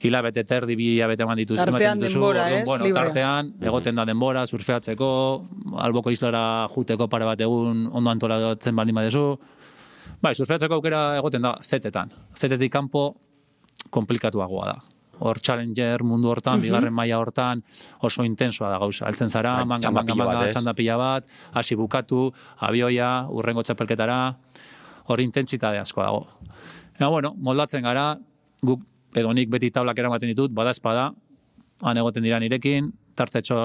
hilabete 0.00 0.44
terdi 0.48 0.76
bi 0.78 0.94
hilabete 0.94 1.26
eman 1.26 1.40
dituzu. 1.42 1.60
Tartean 1.60 2.00
dituzu, 2.00 2.14
denbora, 2.14 2.44
orduan, 2.46 2.60
ez? 2.60 2.66
Bueno, 2.68 2.84
Libre. 2.86 3.00
tartean, 3.02 3.54
egoten 3.60 4.00
da 4.00 4.06
denbora, 4.08 4.46
surfeatzeko, 4.46 5.10
alboko 5.84 6.14
islara 6.14 6.44
juteko 6.72 7.08
pare 7.12 7.28
bat 7.28 7.40
egun 7.44 7.88
ondo 7.92 8.14
antolatzen 8.14 8.76
baldin 8.76 8.96
badezu. 9.02 9.26
Bai, 10.20 10.34
surfeatzeko 10.36 10.76
aukera 10.76 11.16
egoten 11.16 11.44
da 11.44 11.54
zetetan. 11.64 12.10
Zetetik 12.36 12.72
kanpo 12.72 13.04
komplikatuagoa 13.90 14.66
da. 14.68 14.74
Hor 15.20 15.40
challenger 15.40 16.04
mundu 16.04 16.30
hortan, 16.32 16.60
bigarren 16.60 16.92
maila 16.96 17.18
hortan, 17.20 17.62
oso 18.04 18.24
intensoa 18.24 18.70
da 18.72 18.78
gauza. 18.80 19.06
Altzen 19.08 19.28
zara, 19.28 19.54
Bai, 19.60 19.66
manga, 19.68 19.90
manga, 19.92 20.16
manga, 20.16 20.46
txanda 20.52 20.74
pila 20.76 20.96
bat, 21.00 21.26
hasi 21.56 21.76
bukatu, 21.76 22.28
abioia, 22.68 23.10
urrengo 23.28 23.64
txapelketara, 23.64 24.20
hor 25.08 25.24
intentsitate 25.24 25.80
asko 25.80 26.04
dago. 26.04 26.22
Eta, 26.94 27.08
bueno, 27.08 27.34
moldatzen 27.36 27.84
gara, 27.84 28.14
guk, 28.64 28.84
edo 29.16 29.32
nik 29.36 29.52
beti 29.52 29.72
tablak 29.72 30.00
eramaten 30.00 30.32
ditut, 30.32 30.52
bada 30.56 30.72
espada, 30.76 31.10
han 31.82 32.00
egoten 32.00 32.24
dira 32.24 32.40
nirekin, 32.40 32.92
tartetxo 33.16 33.56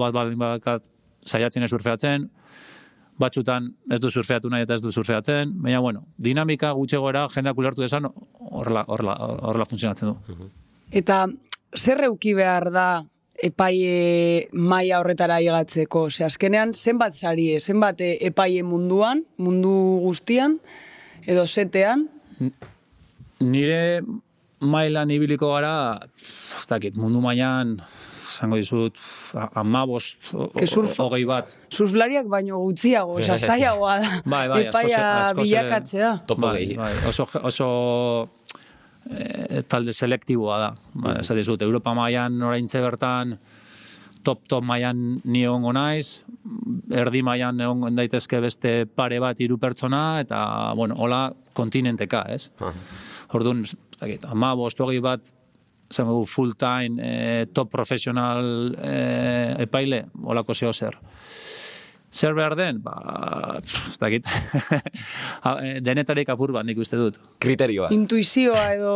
bat 0.00 0.16
baldin 0.16 0.40
bakat 0.40 0.88
saiatzen 1.24 1.64
ez 1.64 1.72
surfeatzen, 1.72 2.28
batzutan 3.18 3.72
ez 3.90 4.00
du 4.00 4.10
surfeatu 4.10 4.50
nahi 4.50 4.66
eta 4.66 4.78
ez 4.78 4.82
du 4.82 4.92
surfeatzen, 4.92 5.52
baina 5.62 5.80
bueno, 5.80 6.04
dinamika 6.18 6.72
gutxegora 6.72 7.26
jendeak 7.34 7.58
ulertu 7.58 7.82
desan 7.82 8.08
horrela 8.08 8.84
horrela 8.86 9.16
horrela 9.18 9.66
funtzionatzen 9.68 10.12
du. 10.12 10.50
Eta 10.92 11.26
zer 11.76 12.04
euki 12.08 12.34
behar 12.34 12.70
da 12.72 12.88
epaie 13.42 14.48
maila 14.52 14.98
horretara 15.02 15.38
igatzeko? 15.42 16.06
Ose, 16.10 16.24
azkenean, 16.26 16.74
zenbat 16.74 17.14
sarie, 17.14 17.60
zenbat 17.60 18.00
eh, 18.02 18.16
epaie 18.30 18.64
munduan, 18.66 19.22
mundu 19.38 19.74
guztian, 20.02 20.58
edo 21.26 21.46
setean, 21.46 22.08
Nire 23.38 24.02
mailan 24.58 25.10
ibiliko 25.14 25.52
gara, 25.52 26.00
ez 26.58 26.66
dakit, 26.70 26.96
mundu 26.98 27.20
mailan, 27.22 27.76
zango 28.38 28.58
dizut, 28.60 28.98
amabost, 29.58 30.30
hogei 30.32 31.24
bat. 31.28 31.54
surflariak 31.72 32.28
baino 32.30 32.60
gutxiago, 32.62 33.16
osea, 33.18 33.38
zailagoa 33.38 33.98
da, 34.02 34.10
Bai, 34.34 34.46
bai, 34.50 34.62
epaia 34.68 35.04
bilakatzea. 35.38 36.12
Topo 36.28 36.48
bai, 36.48 36.66
bai, 36.78 36.92
oso, 37.10 37.28
oso 37.42 37.68
eh, 39.10 39.62
talde 39.68 39.94
selektiboa 39.94 40.58
da. 40.62 40.74
Ba, 40.94 41.18
ez 41.22 41.38
dizut, 41.40 41.62
Europa 41.66 41.94
mailan 41.98 42.38
oraintze 42.50 42.82
bertan, 42.84 43.38
top 44.26 44.46
top 44.50 44.66
mailan 44.66 45.20
ni 45.24 45.44
egongo 45.46 45.72
naiz, 45.74 46.22
erdi 46.94 47.22
mailan 47.24 47.60
egon 47.64 47.98
daitezke 47.98 48.40
beste 48.44 48.78
pare 48.86 49.20
bat 49.22 49.40
hiru 49.40 49.58
pertsona 49.58 50.20
eta 50.22 50.40
bueno, 50.78 50.98
hola 50.98 51.28
kontinenteka, 51.58 52.24
ez? 52.30 52.48
Orduan, 53.34 53.64
ez 53.66 53.74
dakit, 53.98 54.24
ama 54.30 54.54
hogei 54.54 55.00
bat 55.04 55.32
zango 55.90 56.20
du, 56.20 56.26
full 56.26 56.54
time 56.56 57.00
eh, 57.02 57.46
top 57.52 57.70
profesional 57.72 58.74
eh, 58.82 59.54
epaile, 59.64 60.04
holako 60.22 60.54
zeo 60.54 60.72
zer. 60.72 60.98
Zer 62.10 62.34
behar 62.36 62.56
den? 62.56 62.80
Ba, 62.82 63.60
pff, 63.60 63.94
ez 63.94 63.98
dakit. 64.00 64.28
Eh, 65.48 65.78
Denetarik 65.80 66.28
apur 66.28 66.52
bat 66.52 66.66
nik 66.66 66.78
uste 66.82 66.98
dut. 66.98 67.16
Kriterioa. 67.40 67.88
Intuizioa 67.94 68.64
edo... 68.74 68.92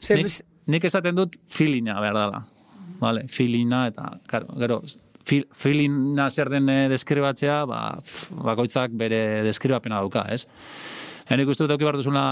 Ze, 0.00 0.16
Nik, 0.18 0.32
nik 0.72 0.84
esaten 0.88 1.16
dut 1.16 1.36
feelinga 1.50 1.98
behar 2.02 2.18
dela. 2.18 2.42
Vale, 3.02 3.26
feelinga 3.30 3.84
eta, 3.90 4.08
karo, 4.30 4.54
gero, 4.62 4.80
feel, 5.26 5.46
feelinga 5.54 6.28
zer 6.30 6.50
den 6.52 6.70
deskribatzea, 6.90 7.62
ba, 7.70 7.82
pff, 8.00 8.32
bakoitzak 8.48 8.94
bere 8.98 9.42
deskribapena 9.46 10.00
dauka, 10.02 10.24
ez? 10.34 10.46
Eta 11.24 11.38
nik 11.38 11.50
uste 11.50 11.66
dut 11.66 11.74
auki 11.74 11.86
behar 11.86 11.98
duzuna 12.00 12.26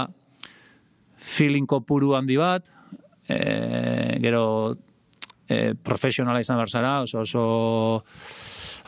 feeling 1.21 1.67
kopuru 1.69 2.15
handi 2.17 2.39
bat, 2.39 2.71
e, 3.31 4.17
gero 4.23 4.45
e, 5.47 5.73
profesionala 5.75 6.41
izan 6.43 6.59
behar 6.59 6.69
zara, 6.69 6.93
oso, 7.05 7.23
oso, 7.23 7.45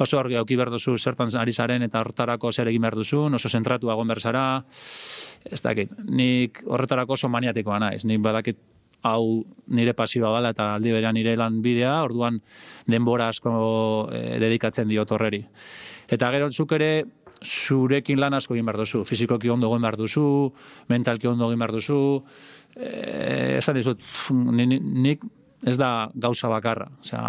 oso 0.03 0.19
argi 0.19 0.37
auki 0.39 0.57
behar 0.59 0.71
duzu 0.73 0.97
zertan 0.97 1.31
ari 1.39 1.53
zaren 1.53 1.83
eta 1.87 2.01
hortarako 2.01 2.51
zer 2.51 2.71
egin 2.71 2.83
behar 2.85 2.99
duzun, 2.99 3.39
oso 3.39 3.49
zentratu 3.49 3.91
egon 3.93 4.11
behar 4.11 4.21
zara, 4.21 4.45
ez 5.43 5.61
dakit, 5.61 5.95
nik 6.03 6.63
horretarako 6.67 7.17
oso 7.17 7.29
maniatikoa 7.29 7.79
naiz, 7.79 8.03
nik 8.05 8.21
badakit 8.23 8.61
hau 9.03 9.43
nire 9.67 9.93
pasiba 9.93 10.31
bala 10.31 10.53
eta 10.55 10.73
aldi 10.77 10.93
berean 10.95 11.15
nire 11.17 11.35
lan 11.35 11.59
bidea, 11.61 11.97
orduan 12.05 12.39
denbora 12.87 13.27
asko 13.33 13.51
e, 14.11 14.39
dedikatzen 14.39 14.87
diot 14.87 15.11
horreri. 15.11 15.43
Eta 16.07 16.29
gero 16.31 16.49
zuk 16.51 16.71
ere 16.77 17.03
zurekin 17.43 18.19
lan 18.19 18.33
asko 18.37 18.55
egin 18.55 18.67
behar 18.69 18.79
duzu, 18.83 19.03
fizikoki 19.07 19.51
ondo 19.51 19.67
egin 19.71 19.83
behar 19.83 19.99
duzu, 19.99 20.25
mentalki 20.91 21.27
ondo 21.27 21.49
egin 21.49 21.59
behar 21.59 21.75
duzu, 21.75 21.99
e, 22.75 23.57
esan 23.57 23.79
dizut, 23.79 24.03
nik 24.33 25.23
ez 25.65 25.77
da 25.79 26.09
gauza 26.13 26.49
bakarra, 26.51 26.89
osea, 27.01 27.23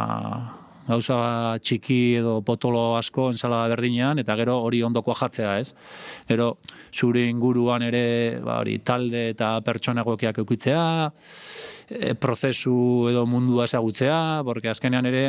gauza 0.89 1.17
txiki 1.65 1.99
edo 2.19 2.39
potolo 2.45 2.97
asko 2.99 3.31
ensalada 3.33 3.71
berdinean, 3.73 4.19
eta 4.21 4.37
gero 4.37 4.59
hori 4.67 4.83
ondoko 4.85 5.15
jatzea, 5.17 5.57
ez? 5.63 5.73
Gero 6.29 6.59
zure 6.93 7.25
inguruan 7.31 7.87
ere, 7.87 8.41
ba, 8.45 8.59
hori, 8.61 8.79
talde 8.85 9.29
eta 9.33 9.55
pertsona 9.65 10.05
egokiak 10.05 10.43
eukitzea, 10.45 10.85
e, 11.89 12.15
prozesu 12.21 13.09
edo 13.13 13.25
mundua 13.27 13.69
ezagutzea, 13.71 14.43
porque 14.45 14.73
azkenean 14.73 15.09
ere, 15.09 15.25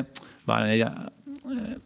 ba, 0.47 0.59
nire, 0.65 0.91
e, 1.45 1.77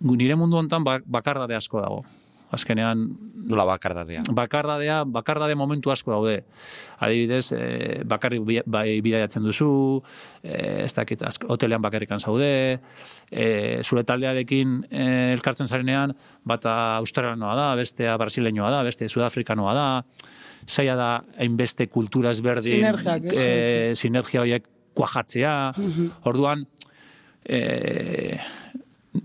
nire 0.00 0.38
mundu 0.40 0.60
hontan 0.62 0.86
ba- 0.86 1.02
bakardade 1.04 1.58
asko 1.58 1.84
dago. 1.84 2.04
Azkenean, 2.50 3.04
Nola 3.50 3.64
bakardadea. 3.64 4.20
bakardadea, 4.36 5.04
bakardade 5.06 5.54
momentu 5.54 5.90
asko 5.90 6.10
daude. 6.12 6.44
Adibidez, 7.00 7.52
e, 7.52 8.02
bakarrik 8.04 8.42
bi- 8.44 8.62
bai 8.66 9.00
bidaiatzen 9.00 9.42
duzu, 9.42 10.02
e, 10.42 10.84
ez 10.84 10.92
dakit, 10.94 11.22
asko, 11.22 11.46
hotelean 11.48 11.80
bakarrikan 11.82 12.20
zaude, 12.20 12.80
e, 13.30 13.80
zure 13.82 14.04
taldearekin 14.04 14.86
e, 14.90 15.32
elkartzen 15.32 15.66
zarenean, 15.66 16.14
bata 16.44 16.96
australianoa 16.98 17.54
da, 17.56 17.68
bestea 17.80 18.16
brasileñoa 18.18 18.70
da, 18.70 18.82
beste 18.82 19.08
sudafrikanoa 19.08 19.74
da, 19.74 19.86
zaila 20.68 20.94
da 20.96 21.10
hainbeste 21.38 21.86
kultura 21.88 22.30
ezberdin, 22.36 22.84
e, 23.32 23.94
sinergia 23.96 24.42
horiek 24.42 24.66
kuajatzea, 24.94 25.54
orduan, 26.28 26.66
e, 27.48 28.38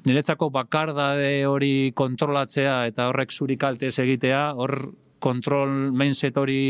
niretzako 0.06 0.50
bakardade 0.54 1.46
hori 1.46 1.92
kontrolatzea 1.96 2.86
eta 2.90 3.10
horrek 3.12 3.32
zuri 3.32 3.58
kaltez 3.58 3.94
egitea, 4.02 4.48
hor 4.58 4.78
kontrol 5.22 5.72
mindset 5.94 6.38
hori 6.38 6.64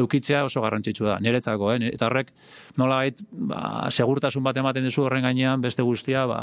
eukitzea 0.00 0.44
oso 0.46 0.62
garrantzitsu 0.62 1.04
da, 1.04 1.16
niretzako, 1.22 1.72
eh? 1.74 1.90
eta 1.90 2.06
horrek 2.08 2.30
nolabait 2.80 3.20
ba, 3.30 3.88
segurtasun 3.90 4.44
bat 4.46 4.56
ematen 4.60 4.86
duzu 4.86 5.04
horren 5.04 5.26
gainean 5.26 5.60
beste 5.60 5.84
guztia 5.84 6.26
ba, 6.30 6.40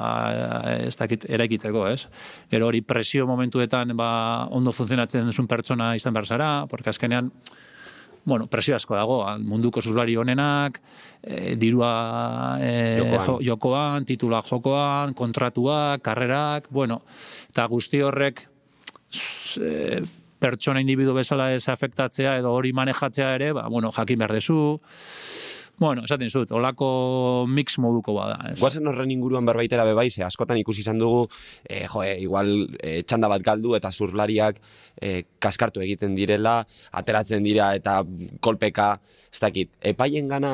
ez 0.75 0.95
dakit 0.99 1.25
eraikitzeko, 1.29 1.85
ez? 1.89 2.07
Gero 2.51 2.67
hori 2.69 2.83
presio 2.85 3.27
momentuetan 3.29 3.95
ba, 3.97 4.09
ondo 4.51 4.75
funtzionatzen 4.75 5.31
duzun 5.31 5.47
pertsona 5.49 5.93
izan 5.97 6.13
behar 6.17 6.27
zara, 6.27 6.51
porque 6.69 6.91
azkenean 6.93 7.31
bueno, 8.27 8.47
presio 8.51 8.75
asko 8.75 8.95
dago, 8.97 9.21
munduko 9.39 9.79
zuzlari 9.79 10.17
honenak, 10.19 10.81
e, 11.23 11.55
dirua 11.55 12.57
e, 12.59 12.99
Jokoan. 12.99 13.25
jo- 13.29 13.39
jokoan, 13.47 14.05
titulak 14.05 14.45
jokoan, 14.51 15.13
kontratuak, 15.15 16.01
karrerak, 16.03 16.67
bueno, 16.69 16.99
eta 17.49 17.65
guzti 17.71 18.01
horrek 18.03 18.43
e, 19.63 20.01
pertsona 20.43 20.81
individu 20.83 21.15
bezala 21.15 21.53
ez 21.55 21.63
afektatzea 21.71 22.35
edo 22.41 22.51
hori 22.53 22.73
manejatzea 22.75 23.31
ere, 23.39 23.53
ba, 23.55 23.63
bueno, 23.71 23.89
jakin 23.95 24.19
behar 24.19 24.35
dezu, 24.37 24.59
Bueno, 25.79 26.01
esaten 26.07 26.31
zut, 26.33 26.51
olako 26.57 26.87
mix 27.45 27.75
moduko 27.77 28.15
bada. 28.15 28.39
Ez. 28.49 28.55
Guazen 28.57 28.89
horren 28.89 29.11
inguruan 29.13 29.45
berbaitera 29.45 29.83
bebai, 29.85 30.07
ze 30.09 30.23
askotan 30.25 30.57
ikusi 30.57 30.81
izan 30.81 30.97
dugu, 30.97 31.27
e, 31.69 31.83
jo, 31.85 32.01
e, 32.01 32.15
igual 32.23 32.49
e, 32.81 33.03
txanda 33.05 33.29
bat 33.29 33.43
galdu 33.45 33.75
eta 33.77 33.91
zurlariak 33.91 34.57
e, 34.97 35.11
kaskartu 35.39 35.83
egiten 35.85 36.15
direla, 36.17 36.63
ateratzen 36.97 37.45
dira 37.45 37.75
eta 37.77 37.99
kolpeka, 38.41 38.95
ez 39.29 39.41
dakit, 39.43 39.69
epaien 39.93 40.27
gana 40.31 40.53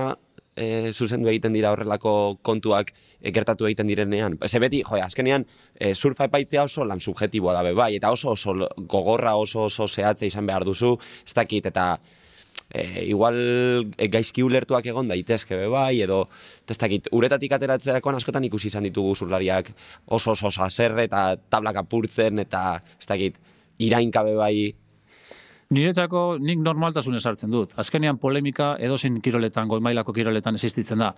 e, 0.55 0.91
zuzendu 0.91 1.31
egiten 1.31 1.55
dira 1.55 1.71
horrelako 1.71 2.41
kontuak 2.43 2.91
e, 3.21 3.31
gertatu 3.31 3.69
egiten 3.69 3.87
direnean. 3.87 4.35
Ze 4.43 4.59
beti, 4.59 4.81
jo, 4.83 4.99
azkenean, 4.99 5.45
e, 5.79 5.93
surfa 5.95 6.27
epaitzea 6.27 6.65
oso 6.67 6.83
lan 6.83 6.99
subjetiboa 6.99 7.55
da 7.55 7.63
bebai, 7.63 7.93
eta 7.95 8.11
oso 8.11 8.35
oso 8.35 8.57
gogorra 8.77 9.37
oso 9.39 9.69
oso 9.69 9.87
zehatze 9.87 10.27
izan 10.27 10.51
behar 10.51 10.67
duzu, 10.67 10.97
ez 11.23 11.37
dakit, 11.39 11.71
eta 11.71 11.93
e, 12.73 13.05
igual 13.05 13.37
e, 13.97 14.07
gaizki 14.09 14.43
ulertuak 14.43 14.85
egon 14.89 15.07
daitezke 15.07 15.55
be 15.55 15.69
bai, 15.71 16.01
edo 16.01 16.25
testakit, 16.67 17.07
uretatik 17.13 17.53
ateratzerakoan 17.53 18.17
askotan 18.17 18.49
ikusi 18.49 18.71
izan 18.73 18.89
ditugu 18.89 19.15
zurlariak 19.15 19.69
oso 20.07 20.33
oso 20.33 20.51
saser 20.51 20.97
eta 21.05 21.25
tablak 21.49 21.83
apurtzen 21.85 22.41
eta 22.43 22.81
ez 22.99 23.07
dakit, 23.07 23.37
irainka 23.77 24.23
be 24.25 24.35
bai 24.39 24.55
Niretzako 25.73 26.37
nik 26.37 26.59
normaltasun 26.61 27.15
esartzen 27.17 27.49
dut. 27.49 27.71
Azkenean 27.79 28.19
polemika 28.21 28.73
edozein 28.83 29.15
kiroletan, 29.25 29.65
goimailako 29.71 30.13
kiroletan 30.13 30.59
existitzen 30.59 31.01
da. 31.01 31.13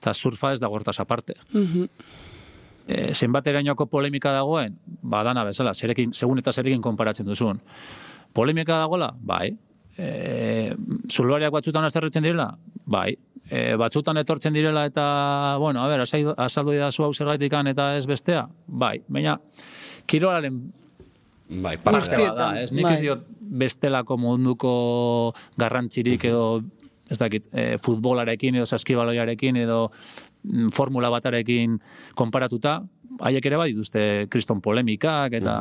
Eta 0.00 0.12
surfa 0.12 0.50
ez 0.52 0.60
da 0.60 0.68
gortaz 0.68 0.98
aparte. 1.00 1.38
Mhm. 1.52 1.86
E, 2.84 3.14
zenbat 3.14 3.46
erainoko 3.48 3.86
polemika 3.88 4.32
dagoen, 4.34 4.76
badana 5.00 5.44
bezala, 5.44 5.72
zerekin, 5.72 6.12
segun 6.12 6.42
eta 6.42 6.52
zerekin 6.52 6.82
konparatzen 6.82 7.24
duzun. 7.24 7.62
Polemika 8.34 8.76
dagoela, 8.82 9.14
bai, 9.16 9.56
e, 9.96 10.74
zulbariak 11.10 11.52
batzutan 11.52 11.84
azerretzen 11.84 12.24
direla? 12.24 12.50
Bai. 12.86 13.12
E, 13.44 13.74
batzutan 13.80 14.16
etortzen 14.22 14.54
direla 14.56 14.86
eta, 14.88 15.56
bueno, 15.60 15.82
a 15.84 15.88
ber, 15.88 16.04
azaldu 16.04 16.76
da 16.78 16.90
zu 16.92 17.04
hau 17.04 17.12
zergaitikan 17.12 17.68
eta 17.70 17.94
ez 17.98 18.06
bestea? 18.06 18.46
Bai. 18.66 18.98
Baina, 19.08 19.36
kirolaren 20.06 20.60
bai, 21.48 21.76
parte 21.76 22.00
Guztietan, 22.00 22.38
da, 22.38 22.62
ez? 22.62 22.72
Nik 22.72 22.88
bai. 22.88 22.94
ez 22.96 23.02
diot 23.04 23.26
bestelako 23.64 24.16
munduko 24.18 24.74
garrantzirik 25.60 26.24
edo 26.30 26.62
ez 27.10 27.18
dakit, 27.20 27.46
e, 27.52 27.76
futbolarekin 27.78 28.56
edo 28.56 28.66
saskibaloiarekin 28.66 29.60
edo 29.60 29.90
mm, 29.90 30.70
formula 30.72 31.10
batarekin 31.12 31.76
konparatuta, 32.16 32.78
haiek 33.20 33.44
ere 33.46 33.60
badituzte 33.60 34.04
kriston 34.32 34.62
polemikak 34.64 35.36
eta, 35.36 35.58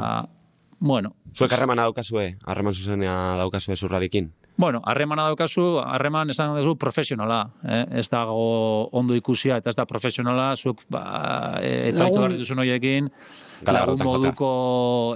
bueno, 0.83 1.13
Zuek 1.33 1.53
harremana 1.55 1.85
daukazue, 1.87 2.35
harreman 2.45 2.73
zuzenea 2.75 3.13
daukazue 3.39 3.75
zurlarekin. 3.79 4.27
Bueno, 4.57 4.81
harremana 4.85 5.23
daukazu, 5.31 5.79
harreman 5.81 6.29
esan 6.29 6.51
dugu 6.59 6.75
profesionala, 6.77 7.39
eh? 7.63 7.85
ez 8.01 8.09
dago 8.11 8.89
ondo 8.91 9.15
ikusia 9.17 9.57
eta 9.61 9.71
ez 9.71 9.75
da 9.79 9.85
profesionala, 9.89 10.51
zuk 10.59 10.83
ba, 10.93 11.57
e, 11.61 11.71
epaitu 11.89 12.03
Lagun- 12.03 12.19
behar 12.19 12.35
dituzun 12.35 12.59
horiekin, 12.61 13.07
lagun 13.72 14.03
moduko 14.03 14.50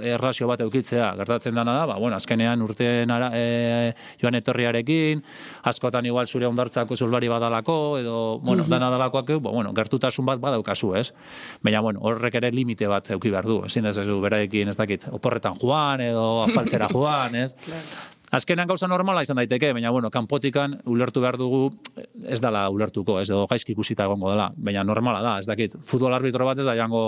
errazio 0.02 0.48
bat 0.48 0.60
eukitzea. 0.64 1.12
Gertatzen 1.20 1.54
dana 1.54 1.74
da, 1.76 1.86
ba, 1.90 1.98
bueno, 2.00 2.16
azkenean 2.16 2.62
urteen 2.64 3.10
ara, 3.10 3.30
e, 3.34 3.92
joan 4.22 4.38
etorriarekin, 4.38 5.22
askotan 5.68 6.06
igual 6.06 6.26
zure 6.26 6.48
ondartzako 6.48 6.96
zulbari 6.96 7.28
badalako, 7.28 7.78
edo, 8.00 8.18
bueno, 8.42 8.64
dana 8.68 8.90
dalakoak, 8.94 9.34
ba, 9.42 9.50
bueno, 9.50 9.72
gertutasun 9.76 10.26
bat 10.26 10.40
badaukazu, 10.40 10.94
ez? 10.96 11.12
Baina, 11.62 11.80
bueno, 11.84 12.00
horrek 12.02 12.40
ere 12.40 12.52
limite 12.52 12.88
bat 12.88 13.10
euki 13.16 13.30
behar 13.34 13.48
du, 13.48 13.62
ezin 13.66 13.86
ez 13.86 13.96
ez 13.98 14.06
du 14.06 14.20
beraekin, 14.22 14.68
ez 14.68 14.76
dakit, 14.76 15.08
oporretan 15.12 15.58
joan, 15.60 16.00
edo 16.00 16.44
afaltzera 16.46 16.88
joan, 16.94 17.34
ez? 17.34 17.54
Azkenean 18.34 18.68
gauza 18.68 18.88
normala 18.90 19.22
izan 19.24 19.38
daiteke, 19.40 19.70
baina 19.72 19.90
bueno, 19.94 20.10
kanpotikan 20.12 20.76
ulertu 20.90 21.22
behar 21.24 21.38
dugu 21.40 21.70
ez 22.28 22.40
dala 22.44 22.66
ulertuko, 22.72 23.16
ez 23.22 23.28
edo 23.30 23.46
gaizki 23.48 23.72
ikusita 23.72 24.04
egongo 24.04 24.32
dela, 24.34 24.50
baina 24.56 24.84
normala 24.84 25.22
da, 25.24 25.38
ez 25.40 25.48
dakit, 25.48 25.78
futbol 25.88 26.12
arbitro 26.12 26.44
bat 26.48 26.60
ez 26.60 26.66
da 26.68 26.76
jango, 26.76 27.02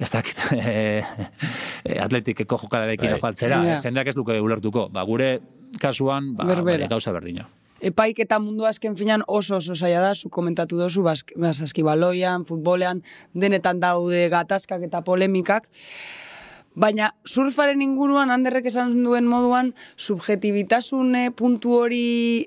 ez 0.00 0.08
dakit, 0.12 0.40
e, 0.56 1.02
e, 1.84 1.98
atletikeko 2.00 2.60
jokalarekin 2.64 3.12
Bai. 3.12 3.20
afaltzera, 3.20 3.60
ez 3.74 3.82
jendeak 3.84 4.08
ez 4.08 4.16
luke 4.16 4.38
ulertuko, 4.40 4.88
ba, 4.94 5.04
gure 5.08 5.34
kasuan, 5.82 6.32
ba, 6.38 6.48
Berbera. 6.48 6.86
bai, 6.86 6.92
gauza 6.96 7.12
berdina. 7.12 7.44
Epaik 7.78 8.24
eta 8.24 8.40
mundu 8.42 8.66
azken 8.66 8.96
finan 8.98 9.22
oso 9.30 9.60
oso 9.60 9.76
zaila 9.76 10.00
da, 10.02 10.14
zu 10.14 10.32
komentatu 10.34 10.80
dozu, 10.80 11.04
basaskibaloian, 11.04 12.48
futbolean, 12.48 13.04
denetan 13.34 13.78
daude 13.84 14.24
gatazkak 14.32 14.88
eta 14.88 15.04
polemikak. 15.06 15.68
Baina 16.78 17.10
surfaren 17.26 17.82
inguruan, 17.82 18.30
handerrek 18.30 18.68
esan 18.70 18.92
duen 19.02 19.26
moduan, 19.26 19.72
subjetibitasune 19.98 21.32
puntu 21.34 21.74
hori 21.80 22.04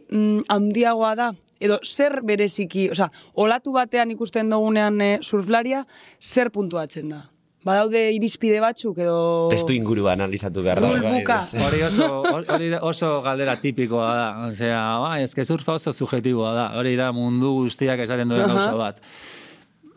mm, 0.07 0.45
handiagoa 0.53 1.15
da? 1.19 1.31
Edo 1.61 1.77
zer 1.83 2.21
bereziki, 2.25 2.87
osea, 2.93 3.11
olatu 3.43 3.75
batean 3.75 4.15
ikusten 4.15 4.49
dugunean 4.49 5.01
eh, 5.03 5.17
surflaria, 5.21 5.83
zer 6.17 6.49
puntuatzen 6.55 7.11
da? 7.11 7.21
Badaude 7.67 8.07
irizpide 8.15 8.57
batzuk 8.63 8.97
edo... 9.03 9.17
Testu 9.51 9.75
ingurua 9.75 10.15
analizatu 10.15 10.63
behar 10.65 10.79
da. 10.81 10.95
Bai? 11.03 11.21
Hori 11.67 11.83
oso, 11.85 12.07
hori 12.55 12.71
oso 12.79 13.11
galdera 13.21 13.59
tipikoa 13.61 14.09
da. 14.17 14.27
Osea, 14.47 14.81
bai, 15.03 15.19
eske 15.27 15.45
surfa 15.45 15.75
oso 15.77 15.93
subjetiboa 15.93 16.55
da. 16.57 16.67
Hori 16.79 16.95
da 16.97 17.11
mundu 17.13 17.53
guztiak 17.59 18.01
esaten 18.07 18.31
duen 18.33 18.47
gauza 18.49 18.73
bat. 18.79 19.03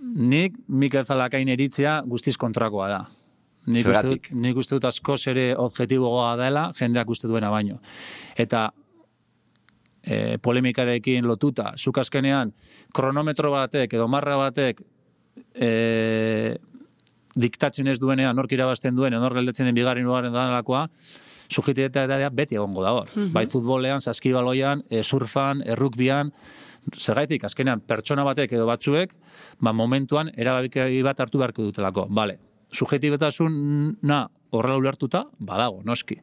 Nik 0.05 0.59
Mikel 0.69 1.07
Zalakain 1.09 1.49
eritzea 1.55 2.03
guztiz 2.05 2.37
kontrakoa 2.37 2.91
da. 2.93 3.05
Nik 3.67 3.89
uste, 3.89 4.07
dut, 4.07 4.31
nik 4.37 4.57
uste 4.61 4.77
dut 4.77 4.85
askoz 4.89 5.23
ere 5.33 5.53
objektiboa 5.57 6.35
dela 6.37 6.69
jendeak 6.77 7.11
uste 7.11 7.29
duena 7.31 7.51
baino. 7.53 7.79
Eta 8.37 8.67
e, 10.05 10.37
polemikarekin 10.43 11.27
lotuta, 11.29 11.73
zuk 11.79 11.99
azkenean 12.03 12.53
kronometro 12.95 13.53
batek 13.55 13.97
edo 13.97 14.09
marra 14.09 14.37
batek 14.41 14.83
e, 15.55 15.71
diktatzen 17.35 17.89
ez 17.91 17.99
duenean, 17.99 18.37
nork 18.37 18.53
irabazten 18.55 18.95
duen, 18.95 19.17
nor 19.19 19.35
gelditzen 19.35 19.67
den 19.67 19.75
bigarren 19.77 20.07
lugarren 20.07 20.35
danalakoa, 20.35 20.87
subjetibilitatea 21.51 22.31
beti 22.31 22.59
egongo 22.59 22.85
da 22.85 22.93
hor. 22.95 23.11
Bai 23.35 23.47
futbolean, 23.51 24.01
saskibaloian, 24.01 24.85
e, 24.91 25.03
surfan, 25.03 25.65
errukbian, 25.75 26.31
zergaitik, 26.93 27.45
azkenean, 27.49 27.81
pertsona 27.81 28.25
batek 28.27 28.55
edo 28.55 28.69
batzuek, 28.69 29.15
ba, 29.61 29.73
momentuan, 29.73 30.31
erabaki 30.37 31.03
bat 31.05 31.21
hartu 31.25 31.41
beharko 31.41 31.67
dutelako. 31.67 32.07
Bale, 32.13 32.39
subjetibetasuna 32.75 34.21
horrela 34.55 34.79
ulertuta, 34.79 35.25
badago, 35.39 35.83
noski. 35.87 36.19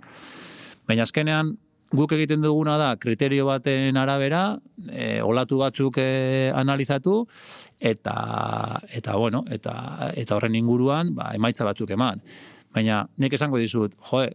Baina 0.87 1.05
azkenean, 1.07 1.55
guk 1.91 2.13
egiten 2.15 2.43
duguna 2.43 2.77
da 2.79 2.93
kriterio 2.99 3.45
baten 3.49 3.97
arabera, 3.99 4.43
e, 4.91 5.19
olatu 5.23 5.59
batzuk 5.59 5.99
e, 5.99 6.51
analizatu, 6.55 7.25
eta, 7.79 8.15
eta 8.93 9.17
bueno, 9.19 9.43
eta, 9.51 9.73
eta 10.15 10.37
horren 10.37 10.55
inguruan, 10.55 11.15
ba, 11.17 11.31
emaitza 11.35 11.67
batzuk 11.67 11.91
eman. 11.97 12.23
Baina 12.71 13.03
nik 13.19 13.35
esango 13.35 13.59
dizut, 13.59 13.97
joe, 14.11 14.29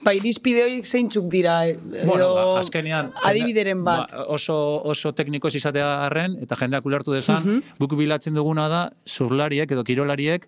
Ba, 0.00 0.14
irizpide 0.16 0.62
horiek 0.64 0.86
zeintzuk 0.86 1.26
dira, 1.32 1.66
eh, 1.68 1.74
edo 1.76 2.06
Bueno, 2.08 2.28
ba, 2.34 2.60
azkenean 2.60 3.12
adibideren 3.22 3.84
bat. 3.84 4.12
ba, 4.12 4.24
oso 4.32 4.56
oso 4.84 5.12
tekniko 5.12 5.48
ez 5.48 5.56
izatea 5.60 6.06
arren 6.06 6.36
eta 6.40 6.56
jendeak 6.56 6.86
ulertu 6.86 7.12
desan, 7.12 7.62
guk 7.78 7.96
bilatzen 7.98 8.34
duguna 8.34 8.68
da 8.68 8.90
zurlariek 9.06 9.70
edo 9.70 9.84
kirolariek 9.84 10.46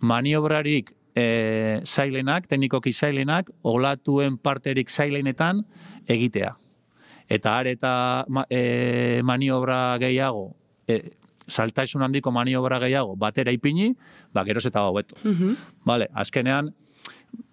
maniobrarik 0.00 0.94
e, 1.14 1.80
zailenak, 1.84 2.46
teknikoki 2.46 2.92
zailenak, 2.92 3.50
olatuen 3.62 4.38
parterik 4.38 4.90
zailenetan 4.90 5.64
egitea. 6.08 6.54
Eta 7.28 7.58
are 7.58 7.72
eta 7.76 8.24
ma, 8.28 8.44
e, 8.50 9.20
maniobra 9.24 9.98
gehiago, 9.98 10.54
e, 10.86 11.00
saltaisun 11.48 12.02
handiko 12.02 12.30
maniobra 12.30 12.78
gehiago 12.82 13.16
batera 13.16 13.52
ipini, 13.52 13.94
ba, 14.32 14.44
geroz 14.44 14.66
eta 14.66 14.84
hobeto. 14.86 15.16
Vale, 15.84 16.08
azkenean, 16.14 16.72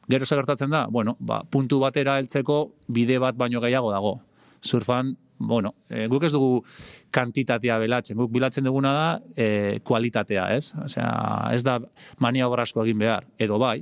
gero 0.10 0.26
zer 0.26 0.40
gertatzen 0.42 0.72
da, 0.74 0.86
bueno, 0.88 1.16
ba, 1.20 1.44
puntu 1.50 1.80
batera 1.80 2.18
heltzeko 2.20 2.64
bide 2.88 3.20
bat 3.20 3.38
baino 3.38 3.62
gehiago 3.64 3.92
dago. 3.92 4.18
Surfan, 4.64 5.16
bueno, 5.38 5.74
e, 5.90 6.08
guk 6.08 6.24
ez 6.24 6.32
dugu 6.32 6.64
kantitatea 7.12 7.78
belatzen, 7.82 8.18
guk 8.18 8.32
bilatzen 8.32 8.64
duguna 8.68 8.94
da 8.96 9.08
e, 9.36 9.80
kualitatea, 9.84 10.48
ez? 10.56 10.74
Osea, 10.86 11.10
ez 11.54 11.64
da 11.64 11.80
maniobra 12.24 12.64
asko 12.64 12.84
egin 12.86 13.02
behar, 13.04 13.28
edo 13.38 13.60
bai, 13.60 13.82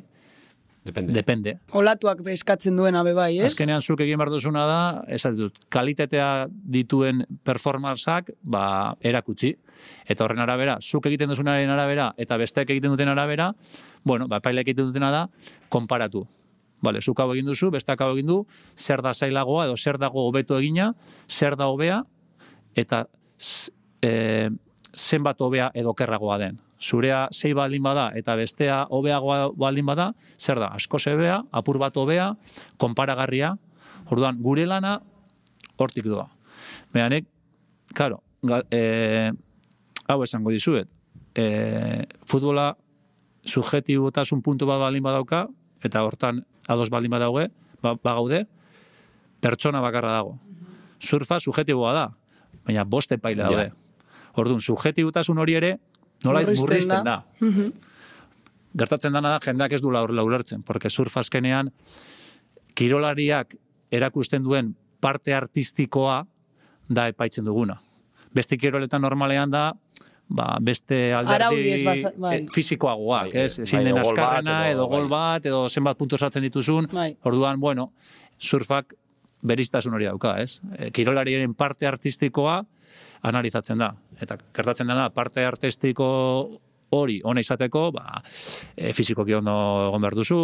Depende. 0.83 1.13
depende. 1.13 1.51
Olatuak 1.77 2.23
eskatzen 2.33 2.75
duena 2.75 3.03
be 3.05 3.13
bai, 3.13 3.35
ez? 3.37 3.51
Azkenean 3.51 3.83
zuk 3.85 4.01
egin 4.01 4.17
behar 4.17 4.31
duzuna 4.33 4.63
da, 4.65 4.79
esan 5.13 5.35
dut, 5.37 5.59
kalitatea 5.69 6.47
dituen 6.49 7.21
performantzak, 7.45 8.31
ba, 8.41 8.95
erakutsi. 9.05 9.53
Eta 10.09 10.25
horren 10.25 10.41
arabera, 10.41 10.79
zuk 10.81 11.05
egiten 11.05 11.29
duzunaren 11.29 11.69
arabera, 11.69 12.09
eta 12.17 12.37
besteak 12.41 12.73
egiten 12.73 12.95
duten 12.95 13.13
arabera, 13.13 13.51
bueno, 14.03 14.25
ba, 14.27 14.41
epaileak 14.41 14.71
egiten 14.71 14.89
duten 14.89 15.05
da, 15.05 15.27
konparatu. 15.69 16.25
Vale, 16.81 17.01
zuk 17.05 17.19
hau 17.21 17.29
egin 17.35 17.45
duzu, 17.45 17.69
besteak 17.69 18.01
hau 18.01 18.09
egin 18.15 18.31
du, 18.31 18.39
zer 18.73 19.05
da 19.05 19.13
zailagoa, 19.13 19.67
edo 19.69 19.77
zer 19.77 20.01
dago 20.01 20.25
hobeto 20.25 20.57
egina, 20.57 20.95
zer 21.29 21.55
da 21.59 21.69
hobea, 21.69 22.01
eta 22.73 23.05
e, 24.01 24.49
zenbat 24.97 25.45
hobea 25.45 25.69
edo 25.77 25.93
kerragoa 25.93 26.41
den. 26.41 26.57
Zurea 26.81 27.27
sei 27.31 27.53
baldin 27.53 27.83
bada 27.83 28.09
eta 28.17 28.35
bestea 28.35 28.85
hobeagoa 28.89 29.51
baldin 29.55 29.85
bada, 29.85 30.11
zer 30.37 30.59
da, 30.59 30.71
asko 30.75 30.99
zebea, 30.99 31.41
apur 31.51 31.77
bat 31.79 31.95
hobea, 31.97 32.31
konparagarria, 32.81 33.55
orduan, 34.09 34.41
gure 34.41 34.65
lana 34.65 34.99
hortik 35.77 36.05
doa. 36.05 36.27
Behanek, 36.93 37.27
karo, 37.95 38.21
e, 38.71 39.31
hau 40.07 40.21
esango 40.23 40.51
dizuet, 40.51 40.89
e, 41.35 42.05
futbola 42.25 42.71
subjetibotasun 43.45 44.41
puntu 44.41 44.65
bat 44.69 44.81
baldin 44.81 45.03
badauka, 45.05 45.45
eta 45.83 46.03
hortan 46.05 46.43
ados 46.67 46.89
baldin 46.89 47.13
badauge, 47.13 47.49
ba, 47.81 47.95
bagaude, 47.95 48.45
pertsona 49.41 49.81
bakarra 49.81 50.17
dago. 50.19 50.37
Surfa 51.01 51.39
subjetiboa 51.39 51.93
da, 51.93 52.09
baina 52.65 52.85
boste 52.85 53.17
paile 53.17 53.45
daude. 53.45 53.71
Orduan, 54.37 54.61
subjetibutasun 54.63 55.41
hori 55.41 55.57
ere, 55.57 55.75
nola 56.23 56.41
Murrizten 56.45 57.03
da. 57.03 57.03
da. 57.03 57.25
Gertatzen 58.77 59.11
dana 59.13 59.33
da, 59.35 59.39
jendeak 59.43 59.73
ez 59.75 59.81
du 59.83 59.91
laur 59.91 60.13
laulertzen, 60.15 60.61
porque 60.63 60.89
surf 60.89 61.17
azkenean, 61.17 61.71
kirolariak 62.75 63.55
erakusten 63.91 64.43
duen 64.45 64.73
parte 65.03 65.33
artistikoa 65.35 66.21
da 66.87 67.07
epaitzen 67.11 67.45
duguna. 67.47 67.79
Beste 68.33 68.55
kiroletan 68.57 69.01
normalean 69.03 69.51
da, 69.51 69.73
ba, 70.31 70.53
beste 70.63 71.11
alderdi 71.13 71.83
basa- 71.83 72.13
bai. 72.17 72.35
eh, 72.37 72.45
fisikoagoak, 72.53 73.33
Bai, 73.33 73.41
ez? 73.43 73.57
bai, 73.57 73.63
Ezin 73.63 73.79
den 73.79 73.87
edo 73.97 74.03
gol 74.05 74.15
bat, 74.15 74.23
azkarrena, 74.23 74.69
edo- 74.69 74.77
edo 74.77 74.87
gol 74.87 75.09
bai. 75.09 75.19
bat, 75.35 75.45
edo 75.45 75.69
zenbat 75.69 75.97
puntu 75.97 76.17
sartzen 76.17 76.41
dituzun. 76.43 76.87
Bai. 76.93 77.17
Orduan, 77.23 77.59
bueno, 77.59 77.91
surfak 78.39 78.93
beriztasun 79.43 79.93
hori 79.93 80.05
dauka, 80.05 80.37
ez? 80.41 80.61
E, 80.77 80.91
Kirolariaren 80.91 81.53
parte 81.55 81.87
artistikoa 81.87 82.65
analizatzen 83.23 83.77
da. 83.81 83.91
Eta 84.21 84.37
gertatzen 84.55 84.87
dena, 84.89 85.09
parte 85.13 85.43
artistiko 85.45 86.07
hori 86.91 87.21
ona 87.23 87.39
izateko, 87.39 87.85
ba, 87.95 88.21
e, 88.75 88.91
fizikoki 88.93 89.33
ondo 89.37 89.53
egon 89.87 90.01
behar 90.03 90.15
duzu, 90.17 90.39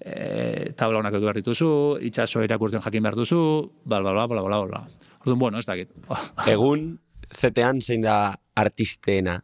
e, 0.00 0.72
tabla 0.74 0.98
honak 0.98 1.14
edu 1.14 1.28
behar 1.28 1.38
dituzu, 1.38 1.68
itxaso 2.02 2.42
irakurtzen 2.42 2.82
jakin 2.82 3.02
behar 3.06 3.14
duzu, 3.20 3.38
bla, 3.84 4.00
bla, 4.02 4.12
bla, 4.16 4.26
bla, 4.26 4.42
bla, 4.42 4.58
bla. 4.66 4.80
Orduan, 5.20 5.38
bueno, 5.38 5.58
ez 5.62 5.66
dakit. 5.66 5.92
Egun, 6.54 6.98
zetean 7.34 7.80
zein 7.80 8.02
da 8.02 8.34
artisteena. 8.56 9.40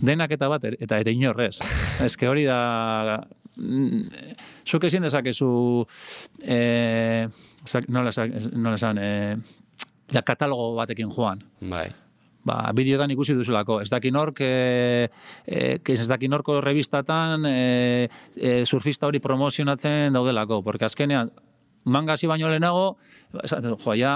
denak 0.00 0.30
eta 0.30 0.48
bat, 0.48 0.64
eta 0.64 0.98
eta 1.02 1.10
inorrez. 1.10 1.58
Ez 2.04 2.16
que 2.16 2.28
hori 2.30 2.44
da... 2.46 3.26
Zuk 4.68 4.84
ezin 4.86 5.02
dezakezu... 5.02 5.48
Eh, 6.40 7.26
zak- 7.66 7.88
nola, 7.90 8.12
esan- 8.14 8.36
nola 8.54 8.76
esan... 8.78 8.98
Eh, 9.02 9.36
ja, 10.12 10.22
katalogo 10.22 10.74
batekin 10.76 11.10
joan. 11.14 11.42
Bai. 11.60 11.88
Ba, 12.48 12.70
bideotan 12.72 13.10
ikusi 13.12 13.34
duzulako. 13.36 13.80
Ez 13.82 13.90
daki 13.92 14.10
nork, 14.14 14.40
e, 14.40 15.08
e, 15.44 15.78
ez 15.84 16.06
daki 16.08 16.28
norko 16.32 16.60
revistatan 16.64 17.44
e, 17.44 18.08
e, 18.36 18.64
surfista 18.64 19.06
hori 19.06 19.20
promozionatzen 19.20 20.14
daudelako. 20.16 20.62
Porque 20.64 20.86
azkenean, 20.86 21.28
mangasi 21.84 22.26
baino 22.28 22.48
lehenago, 22.48 22.96
jo, 23.50 23.94
ja, 23.96 24.14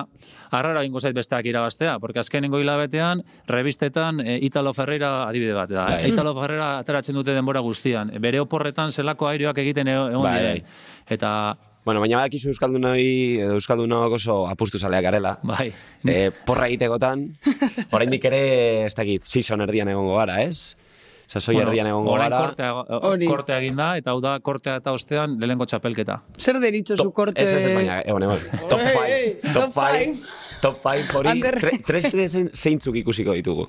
arrara 0.50 0.84
ingo 0.84 1.00
zait 1.00 1.14
besteak 1.16 1.46
irabaztea, 1.50 1.98
porque 2.00 2.20
azkenengo 2.20 2.60
hilabetean, 2.60 3.22
revistetan 3.48 4.20
e, 4.20 4.38
Italo 4.46 4.72
Ferreira 4.72 5.26
adibide 5.28 5.52
bat 5.56 5.70
da. 5.70 5.84
Bai. 5.90 6.08
Italo 6.12 6.34
Ferreira 6.38 6.78
ateratzen 6.78 7.18
dute 7.18 7.34
denbora 7.36 7.60
guztian. 7.60 8.12
Bere 8.20 8.40
oporretan 8.40 8.92
zelako 8.92 9.28
airioak 9.28 9.58
egiten 9.58 9.88
e- 9.88 9.98
egon 9.98 10.22
Bai, 10.24 10.38
diren. 10.38 10.62
bai. 10.62 11.06
Eta, 11.16 11.32
Bueno, 11.84 11.98
baina 12.00 12.18
badakizu 12.20 12.52
Euskaldunoi, 12.52 13.40
Euskaldunok 13.56 14.12
oso 14.20 14.36
apustu 14.46 14.78
zaleak 14.78 15.02
garela. 15.02 15.38
bai, 15.42 15.72
E, 16.06 16.30
porra 16.46 16.68
egitegotan, 16.70 17.24
oraindik 17.96 18.24
ere, 18.30 18.84
ez 18.86 18.94
dakit, 18.94 19.24
season 19.26 19.60
erdian 19.66 19.88
egongo 19.90 20.14
gara, 20.20 20.40
ez? 20.44 20.76
Sasoi 21.32 21.56
erdian 21.58 21.86
egongo 21.88 22.12
gara. 22.18 22.38
kortea, 22.44 22.72
Hori. 23.08 23.26
kortea 23.26 23.58
egin 23.62 23.76
da, 23.76 23.96
eta 23.96 24.12
hau 24.12 24.20
da 24.20 24.36
kortea 24.44 24.76
eta 24.82 24.92
ostean 24.92 25.38
lehenko 25.40 25.64
txapelketa. 25.66 26.20
Zer 26.38 26.58
deritzo 26.60 26.96
zu 27.00 27.10
korte... 27.10 27.40
Ez, 27.42 27.52
ez, 27.64 27.74
baina, 27.74 28.00
egon, 28.04 28.22
egon. 28.28 28.38
Top 28.68 28.78
Ei, 28.80 28.92
5. 28.94 29.04
ei, 29.06 29.36
Top 29.54 29.72
top 29.72 29.78
5. 29.78 30.26
Top 30.62 30.76
5 30.82 31.14
hori, 31.18 31.28
Ander. 31.34 31.58
tre- 31.62 31.78
tres 31.86 32.10
tres 32.12 32.36
zeintzuk 32.52 32.94
ikusiko 33.00 33.32
ditugu. 33.38 33.66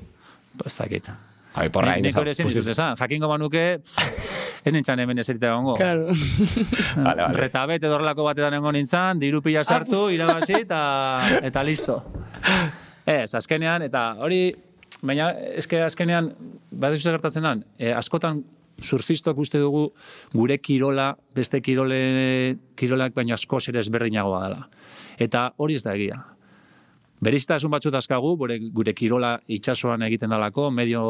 Ez 0.65 0.75
dakit. 0.77 1.07
Ai, 1.55 1.69
porra, 1.69 1.95
Ni- 1.95 2.09
Nik 2.09 2.17
hori 2.17 2.31
ezin 2.33 2.47
ditut 2.49 2.67
esan. 2.73 2.97
Jakingo 2.99 3.27
banuke, 3.29 3.79
pff, 3.79 4.22
ez 4.63 4.73
nintzen 4.73 4.99
hemen 5.03 5.19
eserita 5.19 5.49
egongo. 5.51 5.75
Claro. 5.75 6.07
Vale, 6.95 7.21
vale. 7.21 7.37
Retabet 7.37 7.83
edorlako 7.83 8.25
batetan 8.27 8.55
egon 8.57 8.77
nintzen, 8.77 9.19
diru 9.19 9.41
pila 9.43 9.63
sartu, 9.63 10.07
irabazi, 10.13 10.61
eta, 10.61 10.81
eta 11.49 11.63
listo. 11.67 11.99
Ez, 13.05 13.33
azkenean, 13.35 13.83
eta 13.89 14.05
hori, 14.23 14.41
baina, 15.01 15.31
eske 15.59 15.81
azkenean, 15.83 16.31
bat 16.71 16.95
ez 16.95 17.03
gertatzen 17.03 17.43
dan, 17.43 17.63
e, 17.77 17.91
askotan 17.91 18.43
surfistok 18.83 19.37
uste 19.37 19.59
dugu 19.61 19.87
gure 20.33 20.57
kirola, 20.59 21.11
beste 21.35 21.61
kirole, 21.61 21.99
kirolak 22.79 23.13
baina 23.15 23.35
askoz 23.37 23.67
ere 23.69 23.81
ezberdinagoa 23.83 24.43
dela. 24.47 24.67
Eta 25.21 25.49
hori 25.57 25.77
ez 25.77 25.83
da 25.85 25.93
egia. 25.95 26.19
Beriztasun 27.23 27.71
batzu 27.71 27.91
dazkagu, 27.93 28.35
gure, 28.39 28.59
gure 28.73 28.93
kirola 28.97 29.35
itsasoan 29.47 30.03
egiten 30.09 30.33
dalako, 30.33 30.69
medio 30.71 31.03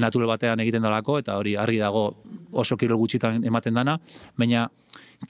natural 0.00 0.30
batean 0.34 0.62
egiten 0.64 0.84
dalako, 0.84 1.18
eta 1.22 1.38
hori 1.40 1.56
argi 1.60 1.80
dago 1.82 2.06
oso 2.52 2.78
kirol 2.80 3.00
gutxitan 3.02 3.44
ematen 3.44 3.74
dana, 3.74 3.98
baina 4.38 4.68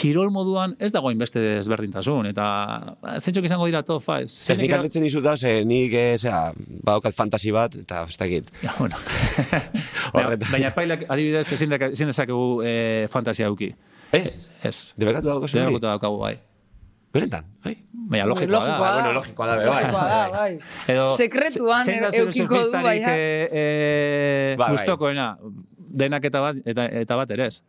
kirol 0.00 0.30
moduan 0.34 0.74
ez 0.82 0.90
dago 0.94 1.12
beste 1.18 1.40
ezberdintasun, 1.58 2.26
eta 2.30 2.46
zeintzuk 3.18 3.46
izango 3.46 3.66
dira 3.70 3.82
top 3.86 4.02
5. 4.02 4.36
Ez 4.52 4.58
nik 4.58 4.72
galdetzen 4.72 5.04
dizut 5.06 5.24
da, 5.24 5.36
ze 5.36 5.64
nik, 5.64 5.92
eh, 5.92 6.16
zera, 6.18 6.52
badaukat 6.56 7.14
fantasi 7.14 7.52
bat, 7.54 7.76
eta 7.84 8.04
ez 8.08 8.18
dakit. 8.18 8.50
Ja, 8.62 8.74
bueno. 8.78 8.98
baina, 10.14 10.38
baina 10.50 10.72
epailak 10.72 11.06
adibidez 11.08 11.46
ezin 11.52 11.76
dezakegu 12.08 12.62
eh, 12.66 13.06
fantasia 13.12 13.46
auki. 13.50 13.70
Ez? 14.14 14.48
Ez. 14.62 14.76
Debekatu 14.98 15.30
hori? 15.30 15.54
Debekuta 15.60 15.94
daukagu 15.94 16.18
bai. 16.22 16.36
Benetan, 17.14 17.46
bai. 17.62 17.76
Baina 18.10 18.26
logikoa 18.28 18.48
da. 18.48 18.58
Logikoa 18.58 18.88
Ah, 18.88 18.94
bueno, 19.00 19.12
logikoa 19.16 19.46
da, 19.46 19.56
be, 19.56 19.66
bai. 19.66 19.82
Logikoa 19.82 20.08
da, 20.08 20.22
bai. 20.38 20.58
Edo, 20.94 21.10
Sekretuan 21.16 21.86
da 21.86 22.10
eukiko 22.18 22.62
du, 22.64 22.80
eh, 22.84 23.48
eh, 23.52 24.56
Bai, 24.58 24.66
bai. 24.66 24.72
gustokoena, 24.76 25.28
denak 25.94 26.24
eta 26.26 26.40
bat, 26.42 26.56
eta, 26.66 26.84
eta 27.00 27.16
bat 27.16 27.30
ere 27.30 27.46
ez. 27.46 27.62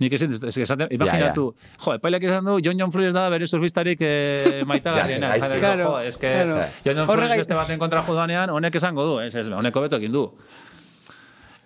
Nik 0.00 0.12
ezin, 0.12 0.34
ez, 0.36 0.56
esaten, 0.62 0.86
imaginatu, 0.92 1.46
jo, 1.84 1.94
epailak 1.96 2.22
esan 2.28 2.44
du, 2.44 2.58
John 2.64 2.78
John 2.78 2.92
Flores 2.92 3.14
da 3.16 3.28
bere 3.32 3.46
surfistarik 3.48 3.98
eh, 4.04 4.62
maitagarriena. 4.70 5.32
Ja, 5.34 5.40
Jarri, 5.46 5.58
claro, 5.64 5.84
jo, 5.90 5.98
es 6.00 6.16
que 6.20 6.28
claro. 6.30 6.58
John 6.84 6.96
John 7.02 7.06
Flores 7.08 7.36
beste 7.42 7.54
baten 7.58 7.78
kontra 7.80 8.02
jodanean, 8.06 8.50
honek 8.50 8.74
esango 8.76 9.06
du, 9.08 9.18
ez, 9.24 9.34
ez, 9.34 9.48
honek 9.48 9.76
hobeto 9.76 9.96
egin 9.96 10.12
du. 10.12 10.26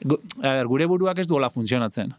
Gu- 0.04 0.20
a 0.42 0.54
ber, 0.60 0.66
gure 0.70 0.86
buruak 0.90 1.18
ez 1.18 1.26
duela 1.28 1.50
funtzionatzen. 1.50 2.14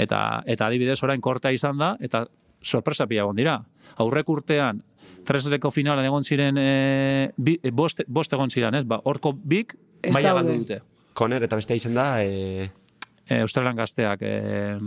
Eta, 0.00 0.42
eta 0.46 0.66
adibidez 0.68 0.98
orain 1.04 1.20
korta 1.20 1.50
izan 1.52 1.78
da, 1.78 1.94
eta 2.00 2.24
sorpresa 2.62 3.06
pila 3.08 3.26
dira. 3.36 3.58
Aurrek 4.00 4.28
urtean, 4.28 4.82
Tresreko 5.26 5.70
finalan 5.70 6.04
egon 6.04 6.24
ziren, 6.24 6.58
e, 6.58 7.30
bi, 7.36 7.58
e, 7.62 7.70
bost, 7.70 8.02
bost 8.08 8.32
egon 8.32 8.50
ziren, 8.50 8.74
ez? 8.74 8.84
Ba, 8.88 9.00
horko 9.04 9.32
bik, 9.34 9.76
maila 10.12 10.34
galdu 10.40 10.58
dute. 10.62 10.80
Koner 11.14 11.42
eta 11.44 11.58
bestea 11.58 11.76
izen 11.76 11.94
da, 11.94 12.22
eh... 12.24 12.68
E, 13.30 13.40
Australian 13.44 13.76
gazteak, 13.78 14.22
e, 14.26 14.78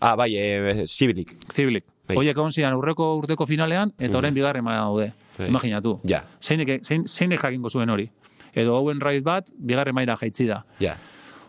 Ah, 0.00 0.14
bai, 0.14 0.36
eh, 0.36 0.84
zibilik. 0.86 1.34
zibilik. 1.52 1.84
Bai. 2.06 2.16
Oiek 2.16 2.36
egon 2.36 2.52
ziren 2.52 2.72
aurreko 2.72 3.16
urteko 3.18 3.46
finalean, 3.46 3.92
eta 3.98 4.18
orain 4.18 4.34
bigarren 4.34 4.64
maila 4.64 4.84
daude. 4.86 5.12
Bai. 5.36 5.48
Imaginatu. 5.48 5.98
Ja. 6.04 6.22
Zeinek, 6.40 6.84
zein, 6.84 7.06
zeinek 7.06 7.42
jakingo 7.42 7.68
zuen 7.68 7.90
hori. 7.90 8.08
Edo 8.54 8.76
Owen 8.78 8.98
Wright 9.02 9.24
bat, 9.24 9.50
bigarren 9.58 9.94
maila 9.94 10.16
jaitzi 10.16 10.46
da. 10.46 10.64
Ja. 10.80 10.94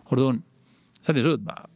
Orduan, 0.10 0.42
zaten 1.06 1.24
zut, 1.24 1.44
ba, 1.46 1.70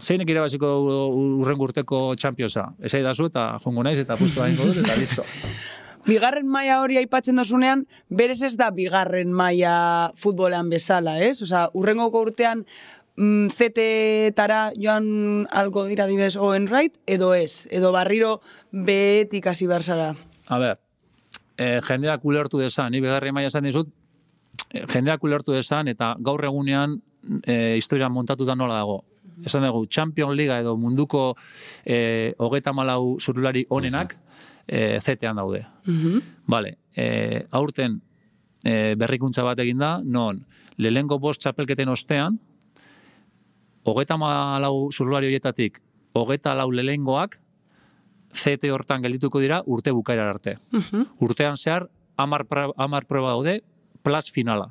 zeinek 0.00 0.30
irabaziko 0.30 0.70
urren 1.18 1.60
urteko 1.60 2.14
championsa. 2.16 2.70
Ezai 2.80 3.02
da 3.02 3.14
zu, 3.14 3.26
eta 3.26 3.58
jongo 3.64 3.82
naiz, 3.82 3.98
eta 3.98 4.16
pustu 4.16 4.42
egingo 4.44 4.70
dut, 4.70 4.84
eta 4.84 4.96
listo. 4.96 5.26
Bigarren 6.06 6.48
maila 6.48 6.80
hori 6.80 6.96
aipatzen 7.00 7.36
dozunean, 7.36 7.84
berez 8.08 8.40
ez 8.46 8.54
da 8.56 8.70
bigarren 8.72 9.34
maila 9.36 10.12
futbolean 10.16 10.70
bezala, 10.72 11.18
ez? 11.20 11.42
Osea, 11.44 11.66
urrengoko 11.76 12.22
urtean 12.24 12.64
mm, 13.16 13.50
ZT-tara 13.52 14.60
joan 14.80 15.46
algo 15.50 15.84
dira 15.90 16.06
dibes 16.08 16.36
Owen 16.36 16.68
Wright, 16.70 16.96
edo 17.06 17.34
ez? 17.36 17.66
Edo 17.70 17.92
barriro 17.92 18.38
behetik 18.72 19.50
hasi 19.52 19.68
behar 19.68 19.84
zara. 19.84 20.14
A 20.48 20.58
ber, 20.58 20.80
e, 21.56 21.80
jendeak 21.84 22.24
ulertu 22.24 22.62
desan, 22.62 22.92
ni 22.92 23.04
begarri 23.04 23.32
maila 23.36 23.52
esan 23.52 23.68
dizut, 23.68 23.92
e, 24.72 24.86
jendeak 24.88 25.22
ulertu 25.24 25.52
desan, 25.52 25.92
eta 25.92 26.14
gaur 26.18 26.44
egunean 26.48 26.96
e, 27.44 27.76
historia 27.76 28.08
montatuta 28.08 28.56
nola 28.56 28.80
dago. 28.80 29.02
Esan 29.44 29.64
dugu, 29.64 29.86
Champion 29.86 30.34
Liga 30.36 30.58
edo 30.60 30.74
munduko 30.76 31.34
e, 31.84 32.32
hogeta 32.38 32.72
malau 32.76 33.18
zurulari 33.20 33.66
onenak 33.68 34.16
e, 34.70 35.00
zetean 35.02 35.36
daude. 35.40 35.64
Vale, 36.46 36.76
e, 36.94 37.42
aurten 37.50 37.96
e, 38.62 38.94
berrikuntza 38.94 39.42
bat 39.42 39.58
egin 39.58 39.78
da, 39.82 39.96
non, 40.04 40.44
lehengo 40.78 41.18
bost 41.18 41.42
txapelketen 41.42 41.88
ostean, 41.90 42.38
hogeta 43.84 44.16
malau 44.20 44.90
zurulari 44.92 45.26
horietatik, 45.30 45.80
hogeta 46.14 46.54
lau 46.54 46.70
lehengoak, 46.70 47.38
CT 48.30 48.68
hortan 48.70 49.02
geldituko 49.02 49.40
dira 49.42 49.62
urte 49.66 49.90
bukaera 49.90 50.28
arte. 50.30 50.56
Urtean 51.20 51.56
zehar, 51.58 51.88
amar, 52.16 52.44
pra- 52.46 52.70
amar 52.78 53.06
proba 53.10 53.32
daude, 53.34 53.62
plus 54.04 54.30
finala. 54.30 54.68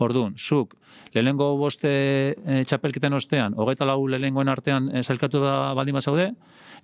Orduan, 0.00 0.34
zuk, 0.40 0.72
lehenengo 1.12 1.52
boste 1.60 1.90
e, 2.32 2.62
txapelketen 2.64 3.12
ostean, 3.14 3.54
hogeita 3.60 3.84
lau 3.86 4.06
lehenengoen 4.08 4.48
artean 4.48 4.88
e, 4.90 5.02
zailkatu 5.04 5.42
da 5.42 5.74
baldin 5.76 5.94
bazaude, 6.00 6.30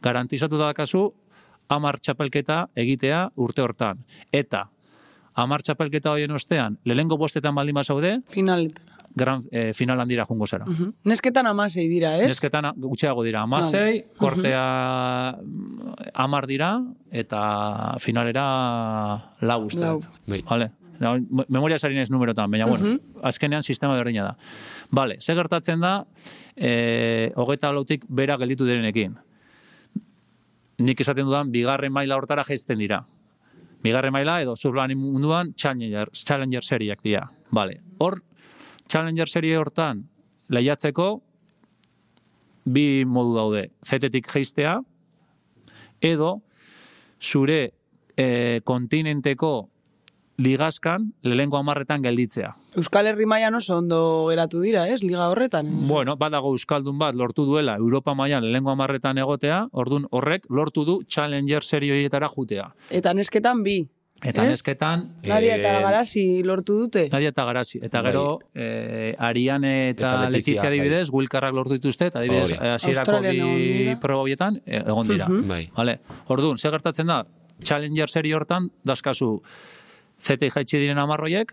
garantizatu 0.02 0.58
da 0.60 0.74
kasu, 0.74 1.08
amar 1.70 2.00
txapelketa 2.02 2.64
egitea 2.74 3.28
urte 3.40 3.62
hortan. 3.62 4.02
Eta, 4.34 4.66
amar 5.38 5.62
txapelketa 5.62 6.10
horien 6.12 6.32
ostean, 6.34 6.78
lehenengo 6.84 7.16
bostetan 7.20 7.54
baldin 7.54 7.76
bazaude, 7.78 8.16
Finaletara. 8.34 8.96
gran, 9.14 9.44
e, 9.50 9.70
finalan 9.74 10.08
dira 10.10 10.24
jungo 10.26 10.46
zara. 10.46 10.66
Mhm. 10.66 10.90
Nesketan 11.04 11.46
amasei 11.46 11.86
dira, 11.88 12.16
ez? 12.18 12.26
Nesketan 12.28 12.64
a- 12.66 12.74
gutxiago 12.76 13.22
dira, 13.24 13.42
amasei, 13.46 14.04
kortea 14.18 15.36
mm, 15.40 15.94
amar 16.14 16.46
dira, 16.50 16.72
eta 17.10 17.96
finalera 18.00 18.44
lau 19.40 19.64
uste. 19.66 19.80
Lau. 19.80 20.00
Bai. 20.26 20.42
Vale. 20.50 20.72
Memoria 21.48 21.78
sari 21.80 21.94
naiz 21.96 22.10
numerotan, 22.12 22.50
baina, 22.52 22.66
bueno, 22.68 22.98
azkenean 23.24 23.62
sistema 23.64 23.94
berdina 23.96 24.24
da. 24.24 24.34
Vale, 24.90 25.16
ze 25.20 25.32
gertatzen 25.34 25.80
da, 25.80 26.04
e, 26.56 27.32
hogeita 27.36 27.70
lautik 27.72 28.04
bera 28.08 28.36
gelditu 28.36 28.66
direnekin. 28.68 29.14
Nik 30.80 31.00
esaten 31.04 31.26
dudan, 31.28 31.50
bigarren 31.52 31.92
maila 31.92 32.16
hortara 32.16 32.44
jaizten 32.48 32.78
dira. 32.80 33.02
Bigarren 33.84 34.12
maila 34.12 34.40
edo 34.42 34.56
surflani 34.56 34.96
munduan 34.96 35.54
Challenger, 35.54 36.10
Challenger 36.12 36.64
seriak 36.64 37.02
dira. 37.04 37.26
Vale. 37.52 37.80
Hor, 37.98 38.20
Challenger 38.88 39.28
serie 39.28 39.58
hortan 39.58 40.04
lehiatzeko 40.48 41.08
bi 42.64 43.04
modu 43.06 43.36
daude. 43.36 43.66
Zetetik 43.84 44.28
jeistea, 44.32 44.78
edo 46.00 46.40
zure 47.20 47.60
e, 48.16 48.60
kontinenteko 48.64 49.52
ligazkan 50.40 51.12
lehengo 51.22 51.58
amarretan 51.60 52.02
gelditzea. 52.02 52.54
Euskal 52.80 53.06
Herri 53.10 53.26
mailan 53.28 53.54
oso 53.58 53.76
ondo 53.78 54.00
geratu 54.30 54.60
dira, 54.64 54.86
ez? 54.88 55.02
Liga 55.02 55.28
horretan. 55.28 55.66
ez? 55.68 55.88
Bueno, 55.88 56.16
badago 56.16 56.52
Euskaldun 56.56 56.98
bat 56.98 57.14
lortu 57.14 57.44
duela 57.44 57.76
Europa 57.76 58.14
mailan 58.14 58.46
lehengo 58.50 58.70
amarretan 58.72 59.18
egotea, 59.18 59.66
ordun 59.72 60.06
horrek 60.10 60.46
lortu 60.48 60.84
du 60.84 61.00
Challenger 61.04 61.62
serie 61.62 61.92
horietara 61.92 62.28
jutea. 62.28 62.70
Eta 62.90 63.12
nesketan 63.14 63.62
bi. 63.62 63.82
Eta 64.22 64.42
Ez? 64.44 64.50
nesketan, 64.50 65.14
Nadia 65.24 65.54
eta 65.56 65.78
Eh, 65.78 65.82
Garasi 65.82 66.42
lortu 66.44 66.74
dute. 66.78 67.06
Nadia 67.10 67.30
eta 67.30 67.44
Garasi. 67.44 67.78
Eta 67.82 68.02
Bai. 68.02 68.10
gero, 68.12 68.38
eh, 68.54 69.14
Ariane 69.18 69.90
eta, 69.90 70.10
Eta 70.10 70.10
Letizia, 70.28 70.30
Letizia 70.30 70.60
bai. 70.62 70.68
adibidez, 70.68 71.08
Wilkarrak 71.10 71.54
lortu 71.54 71.72
dituzte, 71.72 72.06
eta 72.12 72.18
adibidez, 72.18 72.50
Hori. 72.50 72.52
eh, 72.60 72.74
hasierako 72.74 73.12
Australian 73.12 73.46
egon 73.46 73.54
bi 73.56 73.72
dira. 73.78 73.98
proba 74.00 74.20
horietan 74.20 74.60
eh, 74.66 74.82
egon 74.86 75.08
dira. 75.08 75.26
Mhm. 75.28 75.48
Bai. 75.48 75.70
Vale. 75.74 76.00
Orduan, 76.28 76.58
zer 76.58 76.70
gertatzen 76.72 77.06
da, 77.06 77.24
Challenger 77.62 78.08
serie 78.10 78.34
hortan, 78.34 78.70
dazkazu, 78.84 79.40
zete 80.20 80.50
jaitsi 80.50 80.78
diren 80.78 80.98
amarroiek, 80.98 81.52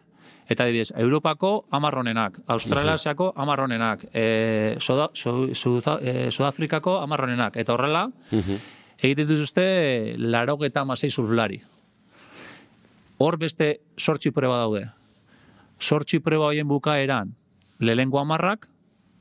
eta 0.49 0.63
adibidez, 0.63 0.91
Europako 0.95 1.65
amarronenak, 1.71 2.39
Australiasiako 2.47 3.33
amarronenak, 3.35 4.05
e, 4.13 4.75
Soda, 4.79 5.09
Su, 5.13 5.53
Suda, 5.55 5.97
e, 6.01 6.31
Sudafrikako 6.31 6.97
amarronenak, 7.01 7.57
eta 7.57 7.73
horrela, 7.73 8.07
Mhm. 8.31 8.55
egiten 8.99 9.27
dituzte 9.27 10.15
laro 10.17 10.57
eta 10.63 10.81
amasei 10.81 11.09
surflari. 11.11 11.61
Hor 13.17 13.37
beste 13.37 13.79
sortxi 13.97 14.31
proba 14.31 14.57
daude. 14.61 14.85
Sortxi 15.79 16.19
proba 16.19 16.45
hoien 16.51 16.67
bukaeran, 16.67 17.33
lehengo 17.79 18.19
amarrak, 18.19 18.67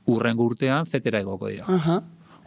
urrengo 0.05 0.45
urtean 0.45 0.85
zetera 0.85 1.19
egoko 1.19 1.47
dira. 1.49 1.65
Aha. 1.67 2.01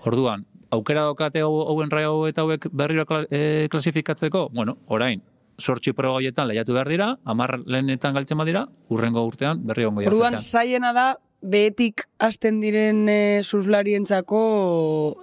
Orduan, 0.06 0.46
aukera 0.70 1.02
daukate 1.02 1.42
hau- 1.42 1.66
hauen 1.68 1.90
rai 1.90 2.04
hau 2.04 2.26
eta 2.26 2.42
hauek 2.42 2.68
berriro 2.72 3.04
kla, 3.06 3.24
e, 3.30 3.68
klasifikatzeko, 3.70 4.48
bueno, 4.54 4.78
orain, 4.86 5.22
sortxi 5.60 5.92
proba 5.96 6.18
horietan 6.18 6.48
lehiatu 6.48 6.74
behar 6.76 6.88
dira, 6.88 7.08
amar 7.24 7.58
lehenetan 7.66 8.14
galtzen 8.16 8.38
badira, 8.40 8.66
urrengo 8.88 9.24
urtean 9.28 9.64
berri 9.66 9.86
ongo 9.88 10.02
dira. 10.02 10.12
Orduan, 10.12 10.38
zaiena 10.38 10.92
da, 10.96 11.06
behetik 11.40 12.04
hasten 12.20 12.60
diren 12.60 13.06
e, 13.08 13.18
surflarientzako 13.42 14.40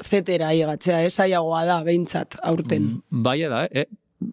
zetera 0.03 0.51
aigatzea, 0.53 1.03
ez 1.05 1.13
zaiagoa 1.13 1.63
da, 1.69 1.81
behintzat, 1.85 2.39
aurten. 2.43 2.89
Mm, 2.97 3.23
Bai 3.23 3.39
da, 3.45 3.65
eh? 3.69 3.85
E, 3.85 4.29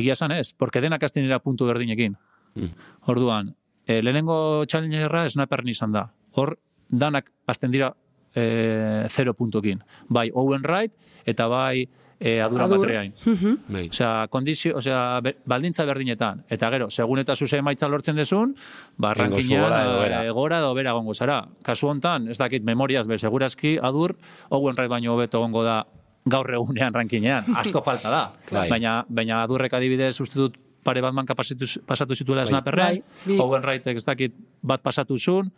egia 0.00 0.16
esan 0.16 0.32
ez, 0.32 0.52
porque 0.54 0.80
denak 0.80 1.02
hasten 1.02 1.26
dira 1.26 1.40
puntu 1.42 1.68
berdinekin. 1.68 2.16
Mm. 2.54 2.72
Orduan, 3.12 3.54
e, 3.86 4.00
lehenengo 4.02 4.64
challengerra 4.66 5.28
snapper 5.28 5.66
izan 5.68 5.92
da. 5.92 6.08
Hor, 6.32 6.56
danak 6.88 7.30
hasten 7.46 7.70
dira 7.70 7.94
e, 8.34 9.06
zero 9.08 9.34
puntukin. 9.34 9.82
Bai 10.08 10.30
Owen 10.34 10.62
Wright 10.62 10.94
eta 11.26 11.46
bai 11.48 11.88
e, 12.20 12.40
Adura 12.40 12.64
Adur. 12.64 12.78
Matreain. 12.78 13.14
Mhm. 13.24 13.56
Bai. 13.68 13.88
Osea, 13.88 14.26
kondizio, 14.28 14.76
osea, 14.76 15.20
be- 15.22 15.36
baldintza 15.46 15.84
berdinetan. 15.84 16.44
Eta 16.50 16.68
gero, 16.70 16.90
segun 16.90 17.18
eta 17.18 17.34
zuze 17.34 17.56
emaitza 17.58 17.88
lortzen 17.88 18.16
dezun, 18.16 18.54
ba, 18.98 19.14
rankinean 19.14 19.62
gora 19.64 19.82
edo 19.84 19.98
behera. 20.00 20.24
eh, 20.26 20.74
bera 20.74 20.92
gongo 20.92 21.14
zara. 21.14 21.48
Kasu 21.62 21.88
hontan, 21.88 22.28
ez 22.28 22.36
dakit 22.38 22.62
memoriaz, 22.62 23.06
be, 23.06 23.16
segurazki, 23.18 23.78
adur, 23.82 24.16
Owen 24.50 24.76
Wright 24.76 24.90
baino 24.90 25.14
hobeto 25.14 25.40
gongo 25.40 25.64
da 25.64 25.86
gaur 26.26 26.50
egunean 26.52 26.92
rankinean. 26.92 27.44
Asko 27.56 27.80
falta 27.82 28.10
da. 28.10 28.32
Bai. 28.52 28.68
Baina, 28.68 29.04
baina 29.08 29.42
adurrek 29.42 29.72
adibidez 29.72 30.20
uste 30.20 30.38
dut 30.38 30.58
pare 30.84 31.00
bat 31.00 31.12
manka 31.14 31.34
pasatu, 31.34 31.64
pasatu 31.86 32.14
zituela 32.14 32.42
Bai. 32.44 32.48
snaperrean, 32.52 32.88
Bai, 33.00 33.02
bi. 33.24 33.38
Owen 33.40 33.62
Wrightek 33.62 33.96
ez 33.96 34.04
dakit 34.04 34.34
bat 34.62 34.80
pasatu 34.82 35.16
zuen, 35.18 35.50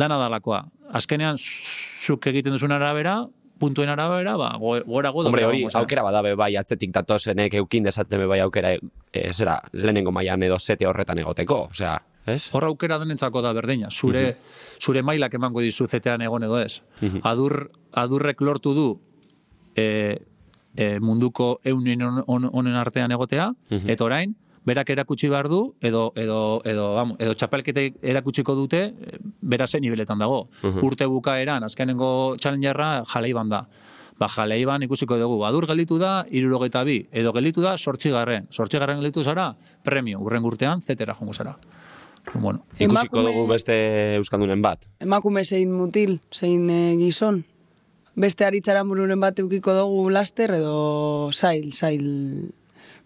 dana 0.00 0.16
dalakoa. 0.18 0.62
Azkenean, 0.96 1.36
zuk 1.38 2.26
egiten 2.32 2.54
duzun 2.56 2.72
arabera, 2.72 3.18
puntuen 3.60 3.90
arabera, 3.92 4.36
ba, 4.40 4.54
go- 4.58 4.80
gora 4.88 5.10
godo. 5.12 5.28
Hombre, 5.28 5.44
hori, 5.44 5.58
aukera 5.82 6.02
badabe 6.06 6.34
bai 6.40 6.54
atzetik 6.56 6.92
datozenek 6.94 7.54
eukin 7.60 7.84
dezaten 7.84 8.18
be 8.22 8.26
bai 8.30 8.38
aukera 8.40 8.70
e, 9.12 9.32
zera, 9.36 9.58
lehenengo 9.72 10.10
mailan 10.16 10.42
edo 10.48 10.56
zete 10.58 10.86
horretan 10.88 11.18
egoteko, 11.20 11.58
osea, 11.70 11.98
ez? 12.26 12.48
Hor 12.56 12.64
aukera 12.70 12.98
denentzako 13.02 13.42
da 13.44 13.52
berdina. 13.52 13.90
Zure, 13.92 14.36
zure 14.80 15.02
mailak 15.04 15.34
emango 15.36 15.60
dizu 15.60 15.86
zetean 15.88 16.22
egon 16.24 16.44
edo 16.48 16.58
ez. 16.62 16.80
Adur, 17.22 17.70
adurrek 17.92 18.40
lortu 18.40 18.72
du 18.74 18.86
e, 19.76 20.16
e, 20.76 20.98
munduko 21.00 21.58
eunin 21.64 22.00
hon- 22.02 22.24
hon- 22.26 22.50
honen 22.52 22.74
artean 22.80 23.12
egotea, 23.12 23.50
eta 23.92 24.04
orain, 24.08 24.34
berak 24.66 24.90
erakutsi 24.90 25.28
behar 25.28 25.48
du, 25.48 25.74
edo, 25.80 26.12
edo, 26.16 26.60
edo, 26.64 26.94
vamos, 26.94 27.16
edo 27.18 27.34
txapelketek 27.34 27.96
erakutsiko 28.02 28.54
dute, 28.54 28.92
bera 29.40 29.66
zen 29.66 29.80
niveletan 29.82 30.18
dago. 30.20 30.48
Urte 30.82 31.06
bukaeran, 31.06 31.64
azkenengo 31.64 32.36
challengerra 32.36 33.02
jaleiban 33.08 33.48
da. 33.48 33.66
Ba, 34.20 34.28
jaleiban 34.28 34.82
ikusiko 34.84 35.16
dugu. 35.16 35.38
Adur 35.48 35.64
gelditu 35.66 35.96
da, 35.98 36.26
irurogeita 36.28 36.82
bi, 36.84 36.98
edo 37.10 37.32
gelditu 37.32 37.62
da, 37.64 37.78
sortxigarren. 37.78 38.48
Sortxigarren 38.52 39.00
gelditu 39.00 39.24
zara, 39.24 39.54
premio, 39.82 40.20
urren 40.20 40.44
urtean, 40.44 40.82
zetera 40.82 41.14
jongo 41.16 41.32
zara. 41.32 41.56
Bueno, 42.34 42.66
Ikusiko 42.78 43.16
Emakume- 43.16 43.32
dugu 43.32 43.46
beste 43.48 44.16
euskaldunen 44.18 44.60
bat. 44.60 44.84
Emakume 45.00 45.42
zein 45.42 45.72
mutil, 45.72 46.18
zein 46.30 46.68
e, 46.68 46.96
gizon. 47.00 47.46
Beste 48.14 48.44
aritzaran 48.44 48.86
bururen 48.90 49.18
bat 49.20 49.38
eukiko 49.40 49.72
dugu 49.72 50.10
laster 50.12 50.52
edo 50.58 51.30
zail, 51.32 51.72
zail 51.72 52.52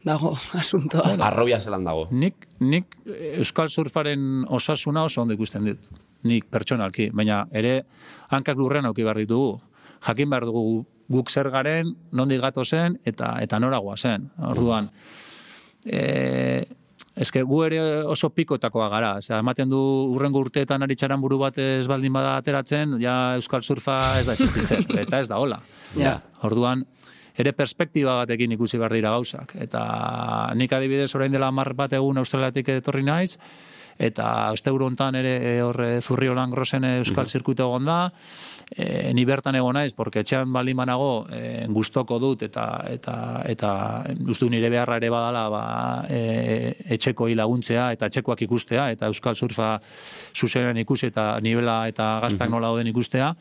dago 0.04 0.34
asuntoa. 0.60 1.14
Arrobia 1.26 1.58
zelan 1.60 1.84
dago. 1.84 2.06
Nik, 2.12 2.48
nik 2.60 2.96
Euskal 3.38 3.70
Surfaren 3.72 4.44
osasuna 4.48 5.04
oso 5.08 5.22
ondo 5.22 5.34
ikusten 5.34 5.64
dut. 5.64 5.90
Nik 6.24 6.46
pertsonalki, 6.52 7.10
baina 7.12 7.44
ere 7.52 7.82
hankak 8.32 8.56
lurrean 8.60 8.86
auki 8.88 9.04
behar 9.04 9.20
ditugu. 9.20 9.58
Jakin 10.04 10.30
behar 10.30 10.46
dugu 10.48 10.84
guk 11.08 11.30
zer 11.30 11.50
garen, 11.52 11.90
nondik 12.12 12.40
gato 12.40 12.64
zen, 12.64 12.98
eta 13.04 13.34
eta 13.44 13.58
noragoa 13.60 13.96
zen. 13.96 14.30
Orduan, 14.48 14.88
e, 15.84 16.64
eske 17.16 17.42
gu 17.44 17.60
ere 17.66 17.80
oso 18.08 18.30
pikotakoa 18.32 18.88
gara. 18.92 19.12
Osea, 19.20 19.38
ematen 19.44 19.68
du 19.68 19.80
urrengo 20.14 20.40
urteetan 20.44 20.82
aritzaran 20.82 21.20
buru 21.20 21.38
bat 21.44 21.58
ez 21.60 21.86
baldin 21.88 22.12
bada 22.12 22.36
ateratzen, 22.40 22.96
ja 23.02 23.34
Euskal 23.36 23.62
Surfa 23.62 24.18
ez 24.20 24.26
da 24.26 24.32
existitzen. 24.36 24.86
eta 24.98 25.20
ez 25.20 25.28
da 25.28 25.38
hola. 25.38 25.60
Ja. 25.96 26.18
Orduan, 26.42 26.86
ere 27.38 27.52
perspektiba 27.52 28.16
batekin 28.22 28.54
ikusi 28.54 28.78
behar 28.78 28.94
dira 28.94 29.14
gauzak. 29.14 29.54
Eta 29.60 29.84
nik 30.54 30.72
adibidez 30.72 31.14
orain 31.14 31.32
dela 31.32 31.50
mar 31.50 31.74
bat 31.74 31.92
egun 31.92 32.18
australiatik 32.22 32.68
etorri 32.76 33.02
naiz, 33.02 33.36
eta 33.98 34.50
asteburu 34.50 34.88
hontan 34.88 35.14
ere 35.20 35.34
e, 35.38 35.54
hor 35.62 35.78
e, 35.84 35.90
Zurriolan 36.02 36.50
Grosen 36.50 36.84
euskal 36.88 37.28
zirkuito 37.28 37.66
egon 37.68 37.86
da, 37.86 37.98
e, 38.74 39.12
ni 39.14 39.24
bertan 39.24 39.54
egon 39.54 39.78
naiz, 39.78 39.92
porque 39.94 40.24
etxean 40.24 40.52
baldin 40.52 40.76
banago 40.76 41.26
e, 41.30 41.66
gustoko 41.70 42.18
dut 42.18 42.42
eta 42.42 42.66
eta 42.90 43.16
eta 43.46 43.70
uste 44.26 44.46
dut 44.46 44.54
nire 44.54 44.70
beharra 44.72 44.98
ere 44.98 45.10
badala 45.14 45.44
ba, 45.52 45.64
e, 46.10 46.74
etxeko 46.96 47.28
laguntzea 47.34 47.92
eta 47.94 48.10
etxekoak 48.10 48.42
ikustea 48.48 48.90
eta 48.96 49.06
euskal 49.06 49.36
surfa 49.36 49.78
zuzenen 50.34 50.82
ikusi 50.82 51.12
eta 51.12 51.38
nivela 51.40 51.84
eta 51.88 52.18
gaztak 52.22 52.50
nola 52.50 52.72
dauden 52.72 52.90
ikustea. 52.90 53.34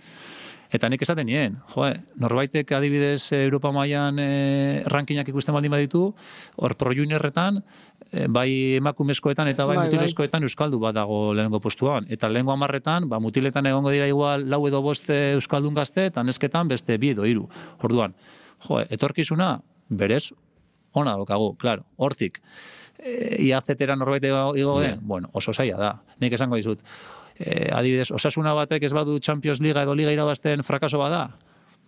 Eta 0.73 0.89
nik 0.89 1.03
esaten 1.05 1.27
nien, 1.29 1.59
jo, 1.69 1.85
norbaitek 2.17 2.71
adibidez 2.73 3.27
eh, 3.31 3.43
Europa 3.45 3.69
mailan 3.75 4.17
e, 4.17 4.29
rankinak 4.89 5.27
ikusten 5.29 5.53
baldin 5.53 5.69
baditu, 5.71 6.07
hor 6.57 6.73
pro 6.79 6.95
juniorretan, 6.97 7.59
eh, 8.09 8.25
bai 8.25 8.47
emakumezkoetan 8.79 9.51
eta 9.51 9.67
bai, 9.69 9.75
Bai, 9.77 9.83
bai. 9.83 9.91
mutilezkoetan 9.91 10.47
euskaldu 10.49 10.79
bat 10.81 10.97
dago 10.97 11.19
lehenengo 11.37 11.61
postuan. 11.61 12.09
Eta 12.09 12.29
lehengo 12.31 12.55
amarretan, 12.55 13.05
ba, 13.09 13.21
mutiletan 13.21 13.69
egongo 13.69 13.93
dira 13.93 14.09
igual 14.09 14.47
lau 14.49 14.63
edo 14.67 14.81
bost 14.81 15.09
euskaldun 15.13 15.77
gazte, 15.77 16.07
eta 16.09 16.25
nesketan 16.25 16.73
beste 16.73 16.97
bi 16.97 17.13
edo 17.13 17.29
hiru. 17.29 17.45
Orduan, 17.85 18.17
jo, 18.67 18.81
etorkizuna, 18.89 19.59
berez, 19.89 20.31
ona 20.93 21.13
daukagu, 21.19 21.53
claro, 21.61 21.85
hortik. 21.97 22.41
E, 22.97 23.43
IAZ-era 23.45 23.95
norbait 23.95 24.25
igo 24.25 24.79
den, 24.81 24.97
bueno, 25.05 25.29
oso 25.33 25.53
zaila 25.53 25.77
da. 25.77 25.97
Nik 26.21 26.33
esango 26.33 26.57
dizut, 26.57 26.81
e, 27.39 27.69
adibidez, 27.73 28.11
osasuna 28.11 28.53
batek 28.57 28.83
ez 28.83 28.93
badu 28.93 29.17
Champions 29.19 29.61
Liga 29.61 29.83
edo 29.83 29.95
Liga 29.95 30.13
irabazten 30.13 30.63
frakaso 30.63 30.99
bada, 31.01 31.27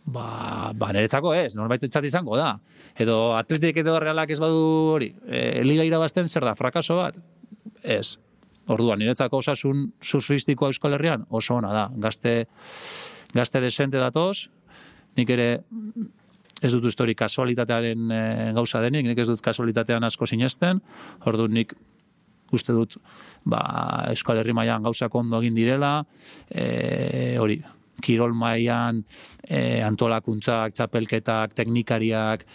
ba, 0.06 0.72
ba 0.76 0.92
niretzako 0.94 1.34
ez, 1.38 1.56
norbait 1.58 1.84
etzat 1.84 2.06
izango 2.06 2.38
da. 2.38 2.56
Edo 2.98 3.36
atletik 3.38 3.78
edo 3.82 3.98
realak 4.00 4.32
ez 4.32 4.40
badu 4.42 4.62
hori, 4.96 5.12
e, 5.28 5.64
Liga 5.66 5.86
irabazten 5.88 6.30
zer 6.30 6.46
da, 6.46 6.56
frakaso 6.56 7.00
bat? 7.02 7.20
Ez. 7.84 8.18
Orduan, 8.72 8.98
niretzako 9.00 9.44
osasun 9.44 9.92
surfistikoa 10.02 10.72
Euskal 10.74 10.98
Herrian 10.98 11.28
oso 11.30 11.60
ona 11.60 11.74
da. 11.74 11.86
Gazte, 12.02 12.48
gazte 13.34 13.62
desente 13.62 14.02
datoz, 14.02 14.48
nik 15.18 15.30
ere 15.30 15.50
ez 16.64 16.72
dut 16.74 16.88
ustori 16.90 17.14
kasualitatearen 17.18 18.12
e, 18.12 18.22
gauza 18.58 18.82
denik, 18.82 19.06
nik 19.06 19.20
ez 19.22 19.28
dut 19.30 19.44
kasualitatean 19.44 20.08
asko 20.08 20.26
sinesten, 20.26 20.82
orduan 21.30 21.54
nik 21.54 21.76
uste 22.54 22.74
dut 22.74 22.98
ba, 23.46 23.62
Euskal 24.12 24.42
Herri 24.42 24.54
mailan 24.54 24.86
gauzak 24.86 25.16
ondo 25.16 25.40
egin 25.42 25.56
direla, 25.58 26.00
e, 26.50 27.38
hori, 27.42 27.60
kirol 28.04 28.36
mailan 28.38 29.02
e, 29.48 29.82
antolakuntzak, 29.86 30.76
txapelketak, 30.76 31.56
teknikariak, 31.58 32.46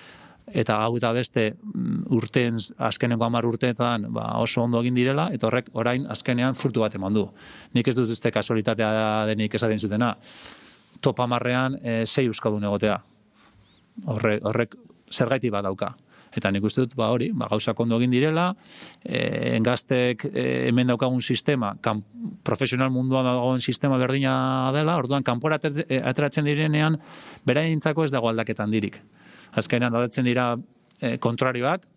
eta 0.51 0.81
hau 0.83 0.97
eta 0.99 1.13
beste 1.15 1.47
mm, 1.55 2.11
urten, 2.17 2.59
azkeneko 2.91 3.27
hamar 3.27 3.47
urteetan 3.47 4.09
ba, 4.15 4.33
oso 4.43 4.65
ondo 4.65 4.83
egin 4.83 4.99
direla, 4.99 5.29
eta 5.35 5.49
horrek 5.49 5.71
orain 5.79 6.07
azkenean 6.11 6.59
furtu 6.59 6.83
bat 6.85 6.95
eman 6.99 7.15
du. 7.15 7.27
Nik 7.75 7.89
ez 7.89 7.97
dut 7.97 8.11
uste 8.11 8.33
kasualitatea 8.35 8.91
denik 9.31 9.55
esaten 9.55 9.79
zutena. 9.79 10.15
Top 11.01 11.21
amarrean 11.23 11.79
e, 11.81 12.05
sei 12.07 12.27
euskadun 12.27 12.67
egotea. 12.67 12.99
Horrek, 14.11 14.45
horrek 14.47 14.77
zergaiti 15.11 15.51
bat 15.51 15.65
dauka. 15.67 15.95
Eta 16.37 16.51
nik 16.55 16.65
uste 16.67 16.85
dut, 16.85 16.95
ba 16.99 17.11
hori, 17.15 17.31
ba, 17.35 17.49
gauzak 17.51 17.79
ondo 17.83 17.99
egin 17.99 18.15
direla, 18.15 18.49
e, 19.03 19.21
engaztek 19.57 20.27
e, 20.31 20.45
hemen 20.69 20.93
daukagun 20.93 21.23
sistema, 21.23 21.73
kan, 21.83 22.03
profesional 22.47 22.93
munduan 22.95 23.27
dagoen 23.27 23.63
sistema 23.65 23.99
berdina 23.99 24.35
dela, 24.77 24.97
orduan, 25.01 25.27
kanpora 25.27 25.59
e, 25.67 26.01
ateratzen 26.01 26.47
direnean, 26.47 27.01
beraintzako 27.47 28.07
ez 28.07 28.13
dago 28.15 28.31
aldaketan 28.31 28.71
dirik. 28.71 29.01
Azkenean, 29.59 29.95
aldatzen 29.95 30.29
dira 30.29 30.53
e, 31.01 31.17
kontrarioak, 31.19 31.89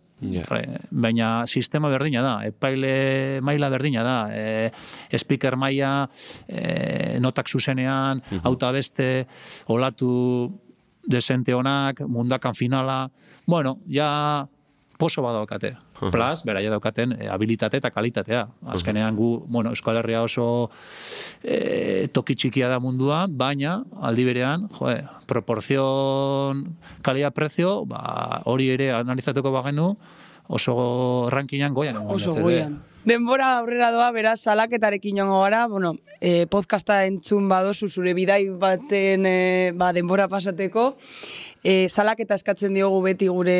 baina 0.90 1.44
sistema 1.46 1.90
berdina 1.90 2.22
da, 2.22 2.34
epaile 2.46 3.40
maila 3.42 3.68
berdina 3.72 4.04
da, 4.06 4.18
e, 4.32 5.18
speaker 5.18 5.56
maila, 5.56 6.08
e, 6.48 7.18
notak 7.20 7.48
zuzenean, 7.48 8.22
uh 8.30 8.40
auta 8.44 8.70
beste, 8.72 9.26
olatu 9.72 10.50
desente 11.06 11.54
honak, 11.54 12.00
mundakan 12.08 12.54
finala, 12.54 13.10
bueno, 13.46 13.78
ja 13.88 14.48
poso 14.98 15.22
badaukate. 15.22 15.70
Uh 15.70 16.08
-huh. 16.08 16.10
Plus, 16.10 16.44
beraia 16.44 16.70
daukaten 16.70 17.12
e, 17.18 17.28
habilitate 17.28 17.76
eta 17.76 17.90
kalitatea. 17.90 18.48
Azkenean 18.66 19.16
gu, 19.16 19.44
bueno, 19.48 19.70
Euskal 19.70 19.96
Herria 19.96 20.22
oso 20.22 20.70
e, 21.42 22.08
toki 22.12 22.34
txikia 22.34 22.68
da 22.68 22.78
mundua, 22.80 23.26
baina 23.28 23.84
aldi 24.00 24.24
berean, 24.24 24.68
jo, 24.70 24.86
proporzion 25.26 26.76
kalia 27.02 27.30
prezio, 27.30 27.84
ba, 27.86 28.40
hori 28.44 28.70
ere 28.70 28.92
analizatuko 28.92 29.50
bagenu, 29.50 29.96
oso 30.48 31.28
rankingan 31.30 31.74
goian. 31.74 31.96
Oso 31.96 32.30
goian. 32.32 32.93
Denbora 33.04 33.58
aurrera 33.58 33.90
doa, 33.92 34.06
beraz, 34.16 34.38
salaketarekin 34.48 35.18
joango 35.18 35.42
gara, 35.42 35.66
bueno, 35.68 35.90
e, 36.24 36.46
podcasta 36.48 37.02
entzun 37.04 37.50
badozu 37.50 37.90
zure 37.90 38.14
bidai 38.16 38.46
baten 38.48 39.26
e, 39.28 39.72
ba, 39.76 39.90
denbora 39.92 40.24
pasateko, 40.32 40.86
e, 41.60 41.90
salaketa 41.92 42.38
eskatzen 42.40 42.72
diogu 42.72 43.02
beti 43.04 43.28
gure 43.28 43.58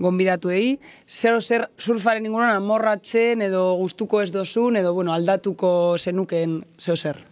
gonbidatuei, 0.00 0.78
zer 1.04 1.36
zer 1.42 1.68
surfaren 1.76 2.24
inguruan 2.24 2.56
amorratzen 2.56 3.44
edo 3.44 3.66
gustuko 3.84 4.24
ez 4.24 4.30
dozun, 4.32 4.80
edo 4.80 4.96
bueno, 4.96 5.12
aldatuko 5.12 5.98
zenuken 6.00 6.62
zer 6.80 6.96
zer. 6.96 7.24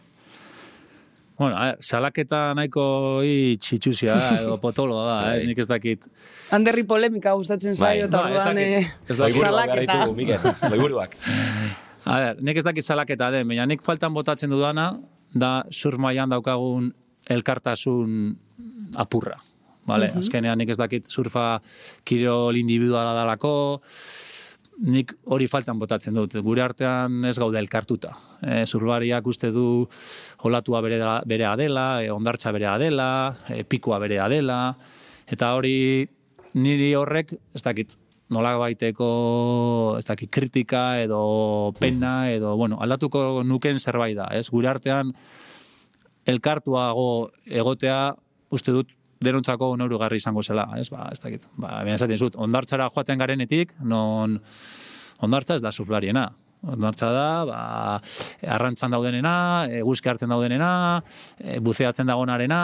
Bueno, 1.42 1.56
a 1.58 1.64
ver, 1.72 1.78
salaketa 1.82 2.40
nahiko 2.54 2.82
hi 3.26 3.56
txitxuzia 3.58 4.14
edo 4.36 4.60
potolo 4.62 5.00
da, 5.02 5.16
eh, 5.32 5.40
bai. 5.40 5.46
nik 5.48 5.58
ez 5.58 5.66
dakit. 5.66 6.04
Anderri 6.54 6.84
polemika 6.86 7.32
gustatzen 7.34 7.74
zaio, 7.74 8.04
eta 8.06 8.20
bai, 8.22 8.36
orduan 8.36 8.60
eh, 8.62 8.86
salaketa. 9.10 9.96
Loiburuak. 10.70 11.16
A 12.06 12.20
ver, 12.22 12.38
nik 12.46 12.62
ez 12.62 12.64
dakit 12.68 12.86
salaketa 12.86 13.32
den, 13.34 13.50
baina 13.50 13.66
nik 13.66 13.82
faltan 13.82 14.14
botatzen 14.14 14.54
dudana, 14.54 14.92
da 15.34 15.64
surmaian 15.74 16.30
daukagun 16.30 16.92
elkartasun 17.26 18.36
apurra. 19.02 19.40
Vale, 19.90 20.12
azkenean 20.22 20.62
nik 20.62 20.70
ez 20.70 20.78
dakit 20.78 21.10
surfa 21.10 21.56
kirol 22.06 22.54
individuala 22.60 23.16
dalako, 23.18 23.56
nik 24.82 25.14
hori 25.30 25.46
faltan 25.46 25.78
botatzen 25.78 26.16
dut. 26.16 26.34
Gure 26.42 26.64
artean 26.64 27.22
ez 27.28 27.36
gaude 27.38 27.60
elkartuta. 27.60 28.12
E, 28.42 28.62
zurbariak 28.66 29.26
uste 29.30 29.52
du 29.54 29.86
olatua 30.48 30.80
bere, 30.82 30.98
berea 31.28 31.54
dela, 31.56 31.86
e, 32.02 32.10
ondartza 32.10 32.52
berea 32.54 32.76
dela, 32.82 33.08
e, 33.48 33.62
pikoa 33.62 34.00
berea 34.02 34.28
dela, 34.32 34.60
eta 35.30 35.52
hori 35.54 36.08
niri 36.58 36.92
horrek, 36.98 37.36
ez 37.54 37.62
dakit, 37.62 37.94
nola 38.32 38.56
baiteko, 38.58 39.08
ez 40.00 40.06
dakit, 40.08 40.30
kritika 40.32 40.98
edo 41.02 41.72
pena 41.78 42.30
edo, 42.32 42.56
bueno, 42.56 42.80
aldatuko 42.82 43.42
nuken 43.46 43.78
zerbait 43.78 44.16
da, 44.18 44.30
ez? 44.34 44.48
Gure 44.50 44.72
artean 44.72 45.12
elkartuago 46.26 47.30
egotea, 47.46 48.14
uste 48.52 48.74
dut, 48.74 48.90
denontzako 49.24 49.72
neurugarri 49.80 50.20
izango 50.22 50.42
zela, 50.42 50.68
ez, 50.78 50.88
ba, 50.92 51.08
ez 51.12 51.20
dakit, 51.22 51.48
ba, 51.56 51.80
ben 51.86 51.94
esaten 51.96 52.18
zut, 52.18 52.36
ondartzara 52.36 52.88
joaten 52.92 53.18
garenetik, 53.18 53.76
non 53.82 54.40
ondartza 55.22 55.56
ez 55.56 55.62
da 55.62 55.70
surflariena, 55.72 56.30
ondartza 56.62 57.08
da, 57.10 57.26
ba, 57.46 57.60
arrantzan 58.54 58.92
daudenena, 58.94 59.34
eguzki 59.80 60.10
hartzen 60.12 60.30
daudenena, 60.30 60.70
e, 61.40 61.58
buzeatzen 61.62 62.06
dagonarena, 62.06 62.60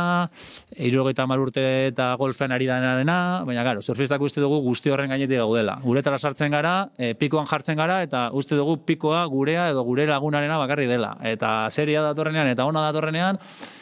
irurogeita 0.86 1.26
urte 1.38 1.64
eta 1.88 2.14
golfean 2.18 2.52
ari 2.54 2.66
denarena, 2.66 3.42
baina 3.46 3.64
garo, 3.64 3.82
surfistak 3.82 4.20
uste 4.20 4.40
dugu 4.40 4.60
guzti 4.62 4.90
horren 4.90 5.10
gainetik 5.10 5.38
gaudela. 5.38 5.78
Guretara 5.82 6.18
sartzen 6.18 6.50
gara, 6.50 6.90
e, 6.96 7.14
pikoan 7.14 7.46
jartzen 7.46 7.76
gara, 7.76 8.02
eta 8.02 8.30
uste 8.32 8.54
dugu 8.56 8.78
pikoa 8.86 9.24
gurea 9.26 9.68
edo 9.70 9.82
gure 9.84 10.06
lagunarena 10.06 10.58
bakarri 10.58 10.86
dela. 10.86 11.16
Eta 11.22 11.68
seria 11.70 12.02
datorrenean, 12.02 12.46
eta 12.54 12.66
ona 12.66 12.86
datorrenean, 12.88 13.38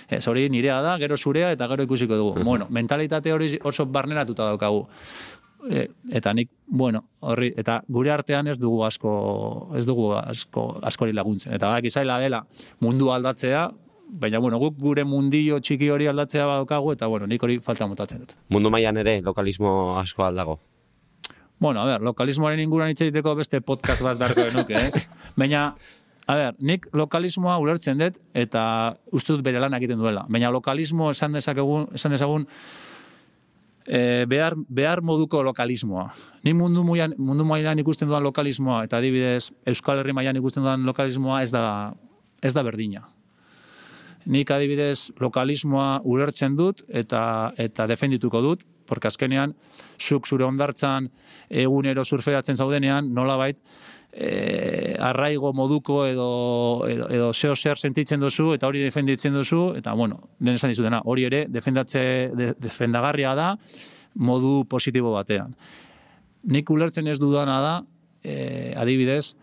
Ez 0.09 0.27
hori 0.29 0.49
nirea 0.51 0.81
da, 0.83 0.97
gero 0.99 1.16
zurea 1.16 1.51
eta 1.55 1.69
gero 1.69 1.87
ikusiko 1.87 2.16
dugu. 2.16 2.45
bueno, 2.51 2.66
mentalitate 2.71 3.33
hori 3.33 3.57
oso 3.64 3.87
barneratuta 3.87 4.51
daukagu. 4.53 4.87
E, 5.66 5.88
eta 6.14 6.33
nik, 6.37 6.51
bueno, 6.66 7.03
horri, 7.27 7.51
eta 7.59 7.81
gure 7.88 8.12
artean 8.14 8.47
ez 8.47 8.59
dugu 8.62 8.85
asko, 8.87 9.11
ez 9.77 9.87
dugu 9.87 10.12
asko, 10.14 10.69
askori 10.87 11.16
laguntzen. 11.16 11.57
Eta 11.57 11.73
bak, 11.73 11.88
izaila 11.90 12.21
dela 12.23 12.45
mundu 12.81 13.11
aldatzea, 13.11 13.66
baina, 14.07 14.38
bueno, 14.38 14.61
guk 14.62 14.79
gure 14.79 15.05
mundio 15.05 15.59
txiki 15.59 15.90
hori 15.90 16.07
aldatzea 16.07 16.47
badaukagu, 16.47 16.95
eta, 16.95 17.11
bueno, 17.11 17.27
nik 17.27 17.42
hori 17.42 17.59
falta 17.64 17.88
motatzen 17.90 18.23
dut. 18.23 18.37
Mundu 18.55 18.71
mailan 18.71 19.03
ere, 19.03 19.19
lokalismo 19.27 19.99
asko 19.99 20.25
aldago. 20.29 20.61
Bueno, 21.59 21.81
a 21.81 21.87
ver, 21.87 22.03
lokalismoaren 22.05 22.61
inguruan 22.61 22.92
hitz 22.92 23.01
egiteko 23.01 23.35
beste 23.38 23.62
podcast 23.64 24.05
bat 24.05 24.19
beharko 24.21 24.45
denuke, 24.45 24.77
ez? 24.77 25.07
Baina, 25.40 25.71
A 26.26 26.34
ber, 26.34 26.56
nik 26.58 26.88
lokalismoa 26.96 27.54
ulertzen 27.62 28.00
dut 28.02 28.16
eta 28.34 28.62
uste 29.14 29.34
dut 29.34 29.44
bere 29.46 29.60
lan 29.62 29.76
egiten 29.78 30.00
duela. 30.00 30.24
Baina 30.28 30.50
lokalismo 30.50 31.12
esan 31.12 31.36
dezakegun, 31.38 31.86
esan 31.94 32.16
dezagun 32.16 32.46
e, 33.86 34.24
behar, 34.26 34.56
behar 34.68 35.02
moduko 35.06 35.44
lokalismoa. 35.46 36.08
Ni 36.42 36.54
mundu 36.54 36.82
mailan 36.84 37.14
mundu 37.18 37.46
mailan 37.46 37.78
ikusten 37.78 38.10
duan 38.10 38.26
lokalismoa 38.26 38.82
eta 38.88 38.98
adibidez 38.98 39.52
Euskal 39.70 40.02
Herri 40.02 40.16
mailan 40.18 40.42
ikusten 40.42 40.66
duan 40.66 40.82
lokalismoa 40.86 41.44
ez 41.46 41.52
da 41.54 41.94
ez 42.42 42.54
da 42.54 42.66
berdina. 42.66 43.06
Nik 44.26 44.50
adibidez 44.50 45.12
lokalismoa 45.22 46.00
ulertzen 46.02 46.56
dut 46.58 46.82
eta 46.88 47.52
eta 47.56 47.86
defendituko 47.86 48.42
dut, 48.42 48.66
porque 48.86 49.06
azkenean 49.06 49.54
zuk 49.98 50.26
zure 50.26 50.44
ondartzan 50.44 51.06
egunero 51.50 52.04
surfeatzen 52.04 52.56
zaudenean 52.56 53.12
nolabait 53.14 53.62
e, 54.16 54.96
arraigo 54.98 55.52
moduko 55.52 56.07
edo, 56.09 56.29
edo, 56.88 57.09
edo 57.12 57.33
zeo 57.35 57.55
zer 57.55 57.76
sentitzen 57.76 58.22
duzu 58.22 58.55
eta 58.55 58.66
hori 58.68 58.81
defenditzen 58.87 59.35
duzu, 59.37 59.74
eta 59.76 59.92
bueno, 59.92 60.22
den 60.40 60.57
esan 60.57 60.72
dizutena, 60.72 61.02
hori 61.05 61.26
ere 61.29 61.44
defendatze, 61.52 62.02
defendagarria 62.57 63.35
da 63.37 63.50
modu 64.16 64.64
positibo 64.64 65.12
batean. 65.12 65.52
Nik 66.48 66.70
ulertzen 66.72 67.11
ez 67.12 67.18
dudana 67.20 67.59
da, 67.61 67.74
e, 68.24 68.72
adibidez, 68.79 69.35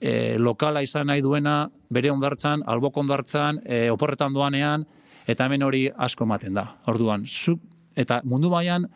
e, 0.00 0.34
lokala 0.38 0.82
izan 0.82 1.06
nahi 1.12 1.22
duena, 1.22 1.68
bere 1.94 2.10
ondartzan, 2.10 2.64
albok 2.66 2.98
ondartzan, 3.04 3.62
e, 3.64 3.86
oporretan 3.94 4.34
doanean, 4.34 4.86
eta 5.28 5.46
hemen 5.46 5.62
hori 5.62 5.86
asko 5.94 6.26
ematen 6.26 6.58
da. 6.58 6.66
Orduan, 6.90 7.22
zu, 7.26 7.58
eta 7.94 8.18
mundu 8.24 8.50
baian, 8.50 8.88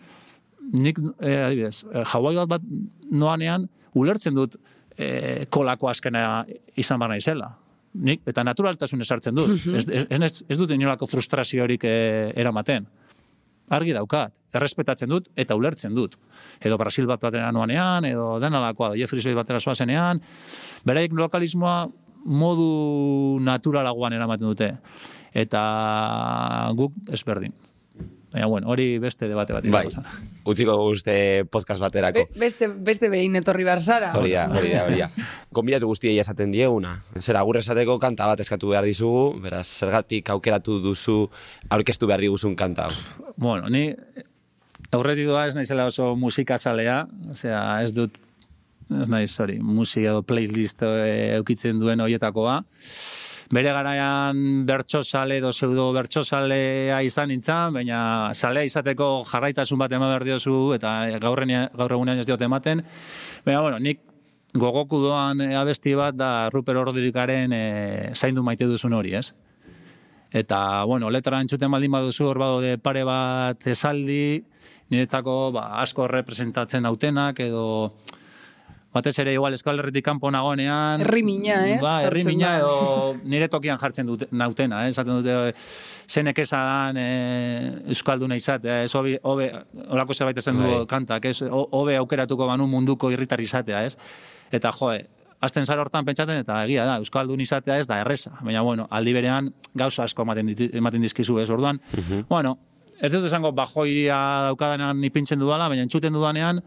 nik, 0.73 0.99
e, 1.21 1.37
adibidez, 1.47 1.85
jauai 2.11 2.35
bat 2.43 2.57
bat 2.57 2.71
noanean, 3.11 3.69
ulertzen 3.95 4.35
dut, 4.35 4.59
e, 4.97 5.47
kolako 5.51 5.89
askena 5.89 6.45
izan 6.77 7.01
bar 7.01 7.13
naizela. 7.13 7.51
Nik, 7.93 8.23
eta 8.27 8.45
naturaltasun 8.45 9.05
esartzen 9.05 9.35
dut. 9.37 9.49
Mm 9.49 9.57
-hmm. 9.57 9.77
ez, 9.77 9.89
ez, 9.89 10.21
ez, 10.21 10.45
ez 10.49 10.59
dut 10.59 10.71
inolako 10.71 11.07
frustraziorik 11.07 11.85
e, 11.85 12.33
eramaten. 12.37 12.87
argi 13.73 13.93
daukat, 13.93 14.35
errespetatzen 14.53 15.09
dut 15.09 15.29
eta 15.37 15.55
ulertzen 15.55 15.95
dut. 15.95 16.17
Edo 16.61 16.77
Brasil 16.79 17.07
bat 17.07 17.21
batera 17.21 17.53
noanean, 17.53 18.05
edo 18.05 18.39
denalakoa, 18.41 18.97
Jeffrey 18.97 19.23
Zoe 19.23 19.35
batera 19.35 19.61
zoazenean, 19.61 20.21
beraiek 20.85 21.13
lokalismoa 21.13 21.89
modu 22.25 23.39
naturalagoan 23.41 24.13
eramaten 24.13 24.47
dute. 24.47 24.77
Eta 25.33 25.63
guk 26.77 26.93
ezberdin. 27.09 27.53
Baina, 28.33 28.47
bueno, 28.47 28.71
hori 28.73 28.97
beste 28.99 29.29
debate 29.29 29.53
bat. 29.53 29.67
Bai, 29.69 29.85
utziko 30.49 30.77
guzte 30.81 31.45
podcast 31.53 31.83
baterako. 31.83 32.25
Be, 32.31 32.41
beste, 32.41 32.69
beste 32.73 33.11
behin 33.13 33.37
etorri 33.37 33.67
behar 33.67 33.83
zara. 33.85 34.13
Hori 34.17 34.33
da, 34.33 34.47
hori 34.49 34.73
da, 34.73 34.87
hori 34.87 35.03
da. 35.03 35.11
Konbidatu 35.57 35.91
guztiei 35.91 36.17
esaten 36.23 36.55
dieguna. 36.55 36.95
Zer, 37.21 37.37
agur 37.37 37.61
esateko 37.61 37.99
kanta 38.01 38.31
bat 38.31 38.41
eskatu 38.41 38.73
behar 38.73 38.89
dizugu, 38.89 39.39
beraz, 39.45 39.67
zergatik 39.69 40.33
aukeratu 40.33 40.79
duzu 40.81 41.27
aurkeztu 41.69 42.09
behar 42.09 42.25
diguzun 42.25 42.57
kanta. 42.57 42.89
Bueno, 43.37 43.69
ni 43.69 43.91
aurretik 44.97 45.29
doa 45.29 45.47
ez 45.51 45.57
naizela 45.59 45.91
oso 45.93 46.15
musika 46.17 46.57
salea, 46.59 47.03
osea, 47.37 47.63
ez 47.85 47.93
dut 47.93 48.17
ez 48.93 49.09
naiz, 49.09 49.31
sorry, 49.33 49.59
musika 49.61 50.11
edo 50.11 50.23
playlist 50.25 50.83
eh, 50.85 51.37
eukitzen 51.39 51.79
duen 51.81 52.01
hoietakoa. 52.01 52.63
Bere 53.53 53.69
garaian 53.77 54.65
bertsosale 54.65 55.37
edo 55.37 55.51
pseudo 55.53 55.91
bertsosalea 55.93 57.03
izan 57.05 57.29
nintzen, 57.29 57.75
baina 57.75 57.99
salea 58.33 58.65
izateko 58.65 59.09
jarraitasun 59.29 59.77
bat 59.83 59.93
eman 59.93 60.09
behar 60.09 60.25
diozu 60.25 60.55
eta 60.73 60.95
gaur, 61.21 61.45
gaur 61.77 61.95
egunean 61.99 62.23
ez 62.23 62.25
diote 62.25 62.49
ematen. 62.49 62.81
Baina, 63.45 63.61
bueno, 63.61 63.79
nik 63.79 64.01
gogoku 64.57 65.03
doan 65.05 65.45
eh, 65.45 65.53
abesti 65.57 65.93
bat 65.97 66.17
da 66.17 66.49
Ruper 66.53 66.81
Ordirikaren 66.81 67.53
e, 67.53 67.63
zaindu 68.15 68.43
maite 68.43 68.65
duzun 68.69 68.97
hori, 68.97 69.13
ez? 69.21 69.35
Eta, 70.33 70.85
bueno, 70.89 71.11
letra 71.13 71.41
entzuten 71.45 71.71
baldin 71.73 71.93
baduzu 71.93 72.31
hor 72.31 72.41
de 72.65 72.79
pare 72.81 73.05
bat 73.05 73.67
esaldi, 73.69 74.41
niretzako 74.89 75.53
ba, 75.53 75.67
asko 75.85 76.09
representatzen 76.09 76.89
autenak 76.89 77.41
edo 77.41 77.67
batez 78.93 79.15
ere 79.23 79.33
igual 79.33 79.55
Euskal 79.57 79.79
Herritik 79.81 80.05
kanpo 80.05 80.31
nagonean. 80.31 81.01
Herri 81.01 81.23
mina, 81.25 81.55
ez? 81.69 81.81
Ba, 81.81 82.03
herri 82.05 82.25
mina 82.27 82.59
edo 82.59 83.15
nire 83.25 83.49
tokian 83.49 83.79
jartzen 83.81 84.07
dute 84.07 84.29
nautena, 84.31 84.85
eh? 84.85 84.91
esaten 84.93 85.23
dute 85.23 85.55
zenek 86.09 86.39
esan 86.45 86.97
eh, 87.01 87.73
Euskalduna 87.89 88.37
izatea, 88.37 88.83
ez 88.85 88.93
hobe, 88.95 89.19
hobe, 89.23 89.49
olako 89.89 90.15
zerbait 90.15 90.39
esan 90.43 90.61
du 90.61 90.69
Bai. 90.69 90.87
kantak, 90.87 91.25
ez 91.25 91.41
ho- 91.43 91.69
hobe 91.73 91.97
aukeratuko 91.97 92.47
banu 92.47 92.67
munduko 92.69 93.11
irritar 93.11 93.41
izatea, 93.41 93.85
ez? 93.87 93.97
Eta 94.53 94.73
joe, 94.77 94.99
azten 95.41 95.65
zara 95.67 95.81
hortan 95.83 96.05
pentsaten 96.05 96.43
eta 96.45 96.61
egia 96.67 96.85
da, 96.85 96.99
Euskaldun 97.01 97.41
izatea 97.41 97.79
ez 97.81 97.87
da 97.89 97.97
erresa. 98.05 98.35
Baina, 98.43 98.61
bueno, 98.63 98.87
aldi 98.91 99.13
berean 99.17 99.49
gauza 99.75 100.05
asko 100.05 100.23
ematen, 100.29 100.53
ematen 100.73 101.03
dizkizu, 101.03 101.41
ez? 101.41 101.49
Orduan, 101.51 101.81
bueno, 102.29 102.59
ez 103.01 103.11
dut 103.11 103.25
esango 103.27 103.51
bajoia 103.57 104.19
daukadanean 104.51 105.01
ipintzen 105.09 105.41
dudala, 105.41 105.67
baina 105.73 105.83
entzuten 105.89 106.13
dudanean, 106.13 106.61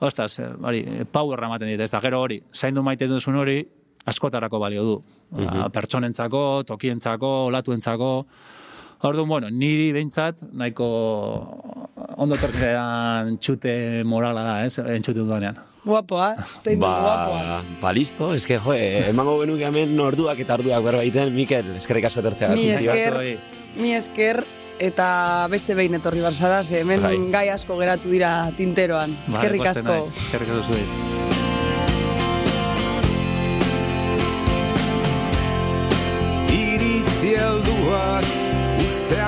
ostras, 0.00 0.38
eh, 0.38 0.50
hori, 0.62 0.84
eh, 0.86 1.04
powerra 1.04 1.46
ematen 1.46 1.68
dit, 1.68 1.80
ez 1.80 1.90
da, 1.90 2.00
gero 2.00 2.20
hori, 2.20 2.42
zaindu 2.52 2.82
maite 2.82 3.08
duzun 3.08 3.36
hori, 3.36 3.60
askotarako 4.06 4.58
balio 4.58 4.84
du. 4.84 5.00
Ba, 5.30 5.68
Pertsonentzako, 5.74 6.62
tokientzako, 6.68 7.32
olatuentzako, 7.48 8.10
Orduan, 9.04 9.28
bueno, 9.28 9.48
niri 9.52 9.90
behintzat, 9.92 10.40
nahiko 10.56 10.86
ondo 12.16 12.36
tertzean 12.40 13.34
txute 13.36 14.02
morala 14.08 14.44
da, 14.46 14.54
ez, 14.64 14.78
entzute 14.80 15.20
dudanean. 15.20 15.58
Guapoa, 15.84 16.30
zein 16.64 16.80
ba, 16.80 16.94
guapoa. 17.04 17.58
Ba, 17.82 17.92
listo, 17.94 18.30
eske, 18.34 18.56
jo, 18.64 18.72
eh, 18.72 19.10
emango 19.10 19.36
genuke 19.42 19.68
hemen 19.68 19.92
orduak 20.00 20.40
eta 20.42 20.56
orduak 20.56 20.88
berbaiten, 20.88 21.34
Mikel, 21.36 21.74
eskerrik 21.76 22.08
asko 22.08 22.24
etortzea. 22.24 22.54
Ni 22.56 22.70
gatik. 22.72 22.88
esker, 22.88 23.18
Zuei. 23.20 23.36
mi 23.76 23.92
esker, 23.94 24.42
eta 24.78 25.46
beste 25.50 25.74
behin 25.74 25.94
etorri 25.94 26.20
behar 26.20 26.34
zara, 26.34 26.62
ze 26.62 26.80
hemen 26.80 27.02
Bai. 27.02 27.16
gai 27.32 27.48
asko 27.50 27.76
geratu 27.78 28.10
dira 28.10 28.50
tinteroan. 28.56 29.16
Vale, 29.26 29.36
Eskerrik 29.36 29.66
asko. 29.66 29.88
naiz, 29.88 30.12
Eskerrik 30.26 30.48
asko 30.50 30.72
zuei. 30.72 30.86
iritzi 36.52 37.32
helduak 37.40 38.26
uste 38.84 39.18